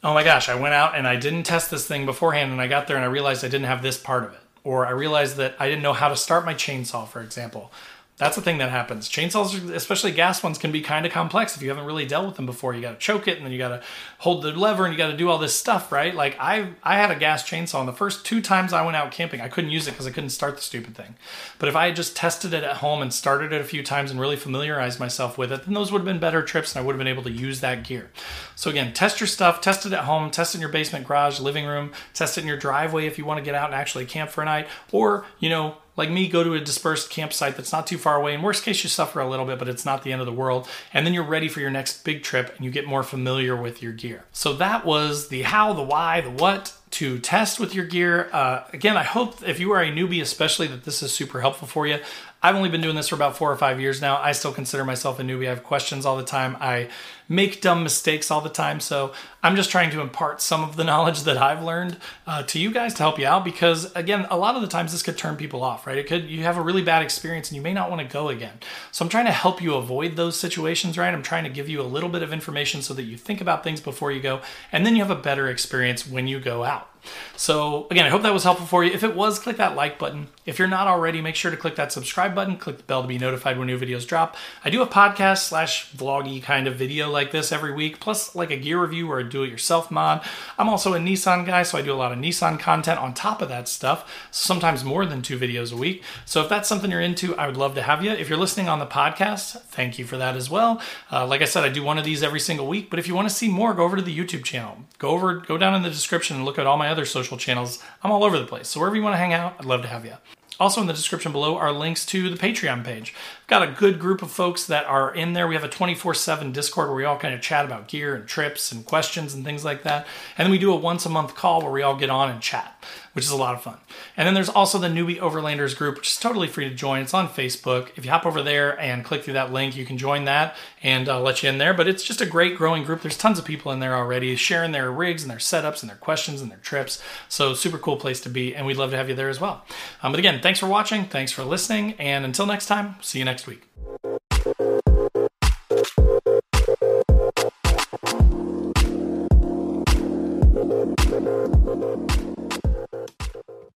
oh 0.02 0.12
my 0.12 0.22
gosh, 0.22 0.48
I 0.50 0.54
went 0.54 0.74
out 0.74 0.94
and 0.94 1.08
I 1.08 1.16
didn't 1.16 1.44
test 1.44 1.70
this 1.70 1.86
thing 1.86 2.04
beforehand, 2.04 2.52
and 2.52 2.60
I 2.60 2.68
got 2.68 2.86
there 2.86 2.96
and 2.96 3.04
I 3.04 3.08
realized 3.08 3.44
I 3.44 3.48
didn't 3.48 3.66
have 3.66 3.82
this 3.82 3.96
part 3.98 4.24
of 4.24 4.32
it, 4.34 4.40
or 4.62 4.86
I 4.86 4.90
realized 4.90 5.36
that 5.38 5.54
I 5.58 5.68
didn't 5.68 5.82
know 5.82 5.94
how 5.94 6.08
to 6.08 6.16
start 6.16 6.44
my 6.44 6.54
chainsaw, 6.54 7.08
for 7.08 7.22
example. 7.22 7.72
That's 8.16 8.36
the 8.36 8.42
thing 8.42 8.58
that 8.58 8.70
happens. 8.70 9.08
Chainsaws, 9.08 9.74
especially 9.74 10.12
gas 10.12 10.40
ones, 10.40 10.56
can 10.56 10.70
be 10.70 10.80
kind 10.80 11.04
of 11.04 11.10
complex 11.10 11.56
if 11.56 11.62
you 11.62 11.68
haven't 11.68 11.84
really 11.84 12.06
dealt 12.06 12.26
with 12.26 12.36
them 12.36 12.46
before. 12.46 12.72
You 12.72 12.80
got 12.80 12.92
to 12.92 13.04
choke 13.04 13.26
it, 13.26 13.38
and 13.38 13.44
then 13.44 13.50
you 13.50 13.58
got 13.58 13.70
to 13.70 13.82
hold 14.18 14.42
the 14.42 14.52
lever, 14.52 14.84
and 14.84 14.94
you 14.94 14.98
got 14.98 15.10
to 15.10 15.16
do 15.16 15.28
all 15.28 15.38
this 15.38 15.52
stuff, 15.52 15.90
right? 15.90 16.14
Like 16.14 16.36
I, 16.38 16.68
I 16.84 16.94
had 16.94 17.10
a 17.10 17.16
gas 17.16 17.42
chainsaw, 17.42 17.80
and 17.80 17.88
the 17.88 17.92
first 17.92 18.24
two 18.24 18.40
times 18.40 18.72
I 18.72 18.84
went 18.84 18.96
out 18.96 19.10
camping, 19.10 19.40
I 19.40 19.48
couldn't 19.48 19.72
use 19.72 19.88
it 19.88 19.92
because 19.92 20.06
I 20.06 20.12
couldn't 20.12 20.30
start 20.30 20.54
the 20.54 20.62
stupid 20.62 20.94
thing. 20.94 21.16
But 21.58 21.68
if 21.68 21.74
I 21.74 21.86
had 21.86 21.96
just 21.96 22.14
tested 22.14 22.54
it 22.54 22.62
at 22.62 22.76
home 22.76 23.02
and 23.02 23.12
started 23.12 23.52
it 23.52 23.60
a 23.60 23.64
few 23.64 23.82
times 23.82 24.12
and 24.12 24.20
really 24.20 24.36
familiarized 24.36 25.00
myself 25.00 25.36
with 25.36 25.50
it, 25.50 25.64
then 25.64 25.74
those 25.74 25.90
would 25.90 25.98
have 25.98 26.06
been 26.06 26.20
better 26.20 26.42
trips, 26.42 26.76
and 26.76 26.82
I 26.82 26.86
would 26.86 26.92
have 26.92 27.00
been 27.00 27.08
able 27.08 27.24
to 27.24 27.32
use 27.32 27.60
that 27.62 27.82
gear. 27.82 28.12
So 28.54 28.70
again, 28.70 28.92
test 28.92 29.18
your 29.18 29.26
stuff, 29.26 29.60
test 29.60 29.86
it 29.86 29.92
at 29.92 30.04
home, 30.04 30.30
test 30.30 30.54
it 30.54 30.58
in 30.58 30.60
your 30.60 30.70
basement, 30.70 31.08
garage, 31.08 31.40
living 31.40 31.66
room, 31.66 31.90
test 32.12 32.38
it 32.38 32.42
in 32.42 32.46
your 32.46 32.58
driveway 32.58 33.06
if 33.06 33.18
you 33.18 33.24
want 33.24 33.38
to 33.38 33.44
get 33.44 33.56
out 33.56 33.66
and 33.66 33.74
actually 33.74 34.06
camp 34.06 34.30
for 34.30 34.42
a 34.42 34.44
night, 34.44 34.68
or 34.92 35.26
you 35.40 35.50
know 35.50 35.78
like 35.96 36.10
me, 36.10 36.28
go 36.28 36.42
to 36.42 36.54
a 36.54 36.60
dispersed 36.60 37.10
campsite 37.10 37.56
that's 37.56 37.72
not 37.72 37.86
too 37.86 37.98
far 37.98 38.16
away. 38.16 38.34
In 38.34 38.42
worst 38.42 38.64
case, 38.64 38.82
you 38.82 38.90
suffer 38.90 39.20
a 39.20 39.28
little 39.28 39.46
bit, 39.46 39.58
but 39.58 39.68
it's 39.68 39.84
not 39.84 40.02
the 40.02 40.12
end 40.12 40.20
of 40.20 40.26
the 40.26 40.32
world. 40.32 40.68
And 40.92 41.06
then 41.06 41.14
you're 41.14 41.24
ready 41.24 41.48
for 41.48 41.60
your 41.60 41.70
next 41.70 42.04
big 42.04 42.22
trip 42.22 42.54
and 42.56 42.64
you 42.64 42.70
get 42.70 42.86
more 42.86 43.02
familiar 43.02 43.54
with 43.56 43.82
your 43.82 43.92
gear. 43.92 44.24
So 44.32 44.54
that 44.54 44.84
was 44.84 45.28
the 45.28 45.42
how, 45.42 45.72
the 45.72 45.82
why, 45.82 46.20
the 46.20 46.30
what 46.30 46.76
to 46.90 47.18
test 47.18 47.58
with 47.58 47.74
your 47.74 47.84
gear. 47.84 48.28
Uh, 48.32 48.62
again, 48.72 48.96
I 48.96 49.02
hope 49.02 49.42
if 49.46 49.58
you 49.58 49.72
are 49.72 49.82
a 49.82 49.90
newbie, 49.90 50.22
especially, 50.22 50.68
that 50.68 50.84
this 50.84 51.02
is 51.02 51.12
super 51.12 51.40
helpful 51.40 51.66
for 51.66 51.86
you. 51.88 51.98
I've 52.40 52.54
only 52.54 52.68
been 52.68 52.82
doing 52.82 52.94
this 52.94 53.08
for 53.08 53.14
about 53.14 53.36
four 53.36 53.50
or 53.50 53.56
five 53.56 53.80
years 53.80 54.00
now. 54.00 54.20
I 54.20 54.32
still 54.32 54.52
consider 54.52 54.84
myself 54.84 55.18
a 55.18 55.22
newbie. 55.22 55.46
I 55.46 55.50
have 55.50 55.64
questions 55.64 56.06
all 56.06 56.16
the 56.16 56.24
time. 56.24 56.56
I 56.60 56.90
make 57.28 57.62
dumb 57.62 57.82
mistakes 57.82 58.30
all 58.30 58.42
the 58.42 58.50
time. 58.50 58.80
So 58.80 59.12
I'm 59.44 59.56
just 59.56 59.70
trying 59.70 59.90
to 59.90 60.00
impart 60.00 60.40
some 60.40 60.64
of 60.64 60.76
the 60.76 60.84
knowledge 60.90 61.22
that 61.22 61.36
I've 61.36 61.62
learned 61.62 61.98
uh, 62.26 62.42
to 62.44 62.58
you 62.58 62.72
guys 62.72 62.94
to 62.94 63.02
help 63.02 63.18
you 63.18 63.26
out. 63.26 63.44
Because 63.44 63.94
again, 63.94 64.26
a 64.30 64.38
lot 64.38 64.56
of 64.56 64.62
the 64.62 64.68
times 64.68 64.92
this 64.92 65.02
could 65.02 65.18
turn 65.18 65.36
people 65.36 65.62
off, 65.62 65.86
right? 65.86 65.98
It 65.98 66.06
could 66.06 66.24
you 66.24 66.42
have 66.44 66.56
a 66.56 66.62
really 66.62 66.82
bad 66.82 67.02
experience 67.02 67.50
and 67.50 67.56
you 67.56 67.62
may 67.62 67.74
not 67.74 67.90
want 67.90 68.00
to 68.00 68.12
go 68.12 68.30
again. 68.30 68.58
So 68.90 69.04
I'm 69.04 69.10
trying 69.10 69.26
to 69.26 69.32
help 69.32 69.60
you 69.60 69.74
avoid 69.74 70.16
those 70.16 70.40
situations, 70.40 70.96
right? 70.96 71.12
I'm 71.12 71.22
trying 71.22 71.44
to 71.44 71.50
give 71.50 71.68
you 71.68 71.80
a 71.80 71.84
little 71.84 72.08
bit 72.08 72.22
of 72.22 72.32
information 72.32 72.80
so 72.80 72.94
that 72.94 73.02
you 73.02 73.18
think 73.18 73.40
about 73.40 73.62
things 73.62 73.80
before 73.80 74.10
you 74.10 74.20
go, 74.20 74.40
and 74.72 74.86
then 74.86 74.96
you 74.96 75.02
have 75.02 75.16
a 75.16 75.20
better 75.20 75.48
experience 75.48 76.08
when 76.08 76.26
you 76.26 76.40
go 76.40 76.64
out. 76.64 76.93
So, 77.36 77.86
again, 77.90 78.06
I 78.06 78.08
hope 78.08 78.22
that 78.22 78.32
was 78.32 78.44
helpful 78.44 78.66
for 78.66 78.84
you. 78.84 78.92
If 78.92 79.02
it 79.02 79.14
was, 79.14 79.38
click 79.38 79.56
that 79.56 79.74
like 79.74 79.98
button. 79.98 80.28
If 80.46 80.58
you're 80.58 80.68
not 80.68 80.86
already, 80.86 81.20
make 81.20 81.34
sure 81.34 81.50
to 81.50 81.56
click 81.56 81.76
that 81.76 81.92
subscribe 81.92 82.34
button, 82.34 82.56
click 82.56 82.76
the 82.76 82.82
bell 82.82 83.02
to 83.02 83.08
be 83.08 83.18
notified 83.18 83.58
when 83.58 83.66
new 83.66 83.78
videos 83.78 84.06
drop. 84.06 84.36
I 84.64 84.70
do 84.70 84.82
a 84.82 84.86
podcast 84.86 85.48
slash 85.48 85.90
vloggy 85.92 86.42
kind 86.42 86.66
of 86.66 86.76
video 86.76 87.10
like 87.10 87.30
this 87.30 87.50
every 87.50 87.72
week, 87.72 87.98
plus 87.98 88.34
like 88.34 88.50
a 88.50 88.56
gear 88.56 88.80
review 88.80 89.10
or 89.10 89.18
a 89.18 89.28
do 89.28 89.42
it 89.42 89.50
yourself 89.50 89.90
mod. 89.90 90.22
I'm 90.58 90.68
also 90.68 90.94
a 90.94 90.98
Nissan 90.98 91.46
guy, 91.46 91.62
so 91.62 91.78
I 91.78 91.82
do 91.82 91.92
a 91.92 91.94
lot 91.94 92.12
of 92.12 92.18
Nissan 92.18 92.60
content 92.60 93.00
on 93.00 93.14
top 93.14 93.42
of 93.42 93.48
that 93.48 93.68
stuff, 93.68 94.28
sometimes 94.30 94.84
more 94.84 95.06
than 95.06 95.22
two 95.22 95.38
videos 95.38 95.72
a 95.72 95.76
week. 95.76 96.02
So, 96.26 96.42
if 96.42 96.48
that's 96.48 96.68
something 96.68 96.90
you're 96.90 97.00
into, 97.00 97.36
I 97.36 97.46
would 97.46 97.56
love 97.56 97.74
to 97.76 97.82
have 97.82 98.04
you. 98.04 98.10
If 98.10 98.28
you're 98.28 98.38
listening 98.38 98.68
on 98.68 98.78
the 98.78 98.86
podcast, 98.86 99.60
thank 99.62 99.98
you 99.98 100.04
for 100.04 100.16
that 100.18 100.36
as 100.36 100.50
well. 100.50 100.80
Uh, 101.10 101.26
like 101.26 101.42
I 101.42 101.46
said, 101.46 101.64
I 101.64 101.68
do 101.68 101.82
one 101.82 101.98
of 101.98 102.04
these 102.04 102.22
every 102.22 102.40
single 102.40 102.66
week, 102.66 102.90
but 102.90 102.98
if 102.98 103.08
you 103.08 103.14
want 103.14 103.28
to 103.28 103.34
see 103.34 103.48
more, 103.48 103.74
go 103.74 103.84
over 103.84 103.96
to 103.96 104.02
the 104.02 104.16
YouTube 104.16 104.44
channel. 104.44 104.78
Go 104.98 105.10
over, 105.10 105.36
go 105.36 105.58
down 105.58 105.74
in 105.74 105.82
the 105.82 105.90
description 105.90 106.36
and 106.36 106.44
look 106.44 106.58
at 106.58 106.66
all 106.66 106.76
my 106.76 106.88
other 106.94 107.04
social 107.04 107.36
channels. 107.36 107.82
I'm 108.02 108.12
all 108.12 108.22
over 108.22 108.38
the 108.38 108.46
place. 108.46 108.68
So 108.68 108.78
wherever 108.78 108.94
you 108.94 109.02
want 109.02 109.14
to 109.14 109.18
hang 109.18 109.32
out, 109.32 109.56
I'd 109.58 109.64
love 109.64 109.82
to 109.82 109.88
have 109.88 110.04
you. 110.04 110.14
Also, 110.60 110.80
in 110.80 110.86
the 110.86 110.92
description 110.92 111.32
below 111.32 111.56
are 111.56 111.72
links 111.72 112.06
to 112.06 112.30
the 112.30 112.36
Patreon 112.36 112.84
page. 112.84 113.12
I've 113.42 113.46
got 113.48 113.68
a 113.68 113.72
good 113.72 113.98
group 113.98 114.22
of 114.22 114.30
folks 114.30 114.64
that 114.66 114.86
are 114.86 115.12
in 115.12 115.32
there. 115.32 115.48
We 115.48 115.56
have 115.56 115.64
a 115.64 115.68
24 115.68 116.14
7 116.14 116.52
Discord 116.52 116.86
where 116.86 116.96
we 116.96 117.04
all 117.04 117.18
kind 117.18 117.34
of 117.34 117.40
chat 117.40 117.64
about 117.64 117.88
gear 117.88 118.14
and 118.14 118.28
trips 118.28 118.70
and 118.70 118.86
questions 118.86 119.34
and 119.34 119.44
things 119.44 119.64
like 119.64 119.82
that. 119.82 120.06
And 120.38 120.46
then 120.46 120.52
we 120.52 120.58
do 120.58 120.72
a 120.72 120.76
once 120.76 121.04
a 121.06 121.08
month 121.08 121.34
call 121.34 121.60
where 121.60 121.72
we 121.72 121.82
all 121.82 121.96
get 121.96 122.08
on 122.08 122.30
and 122.30 122.40
chat 122.40 122.80
which 123.14 123.24
is 123.24 123.30
a 123.30 123.36
lot 123.36 123.54
of 123.54 123.62
fun. 123.62 123.78
And 124.16 124.26
then 124.26 124.34
there's 124.34 124.48
also 124.48 124.78
the 124.78 124.88
Newbie 124.88 125.18
Overlanders 125.18 125.76
group, 125.76 125.96
which 125.96 126.12
is 126.12 126.18
totally 126.18 126.48
free 126.48 126.68
to 126.68 126.74
join. 126.74 127.00
It's 127.02 127.14
on 127.14 127.28
Facebook. 127.28 127.90
If 127.96 128.04
you 128.04 128.10
hop 128.10 128.26
over 128.26 128.42
there 128.42 128.78
and 128.78 129.04
click 129.04 129.24
through 129.24 129.34
that 129.34 129.52
link, 129.52 129.76
you 129.76 129.86
can 129.86 129.96
join 129.96 130.24
that 130.24 130.56
and 130.82 131.08
I'll 131.08 131.22
let 131.22 131.42
you 131.42 131.48
in 131.48 131.58
there. 131.58 131.72
But 131.72 131.88
it's 131.88 132.02
just 132.02 132.20
a 132.20 132.26
great 132.26 132.56
growing 132.56 132.84
group. 132.84 133.02
There's 133.02 133.16
tons 133.16 133.38
of 133.38 133.44
people 133.44 133.72
in 133.72 133.80
there 133.80 133.94
already 133.94 134.36
sharing 134.36 134.72
their 134.72 134.90
rigs 134.90 135.22
and 135.22 135.30
their 135.30 135.38
setups 135.38 135.82
and 135.82 135.88
their 135.88 135.96
questions 135.96 136.42
and 136.42 136.50
their 136.50 136.58
trips. 136.58 137.02
So, 137.28 137.54
super 137.54 137.78
cool 137.78 137.96
place 137.96 138.20
to 138.22 138.28
be. 138.28 138.54
And 138.54 138.66
we'd 138.66 138.76
love 138.76 138.90
to 138.90 138.96
have 138.96 139.08
you 139.08 139.14
there 139.14 139.28
as 139.28 139.40
well. 139.40 139.64
Um, 140.02 140.12
but 140.12 140.18
again, 140.18 140.40
thanks 140.42 140.58
for 140.58 140.66
watching. 140.66 141.06
Thanks 141.06 141.32
for 141.32 141.44
listening. 141.44 141.94
And 141.94 142.24
until 142.24 142.46
next 142.46 142.66
time, 142.66 142.96
see 143.00 143.18
you 143.18 143.24
next 143.24 143.46
week. 143.46 143.62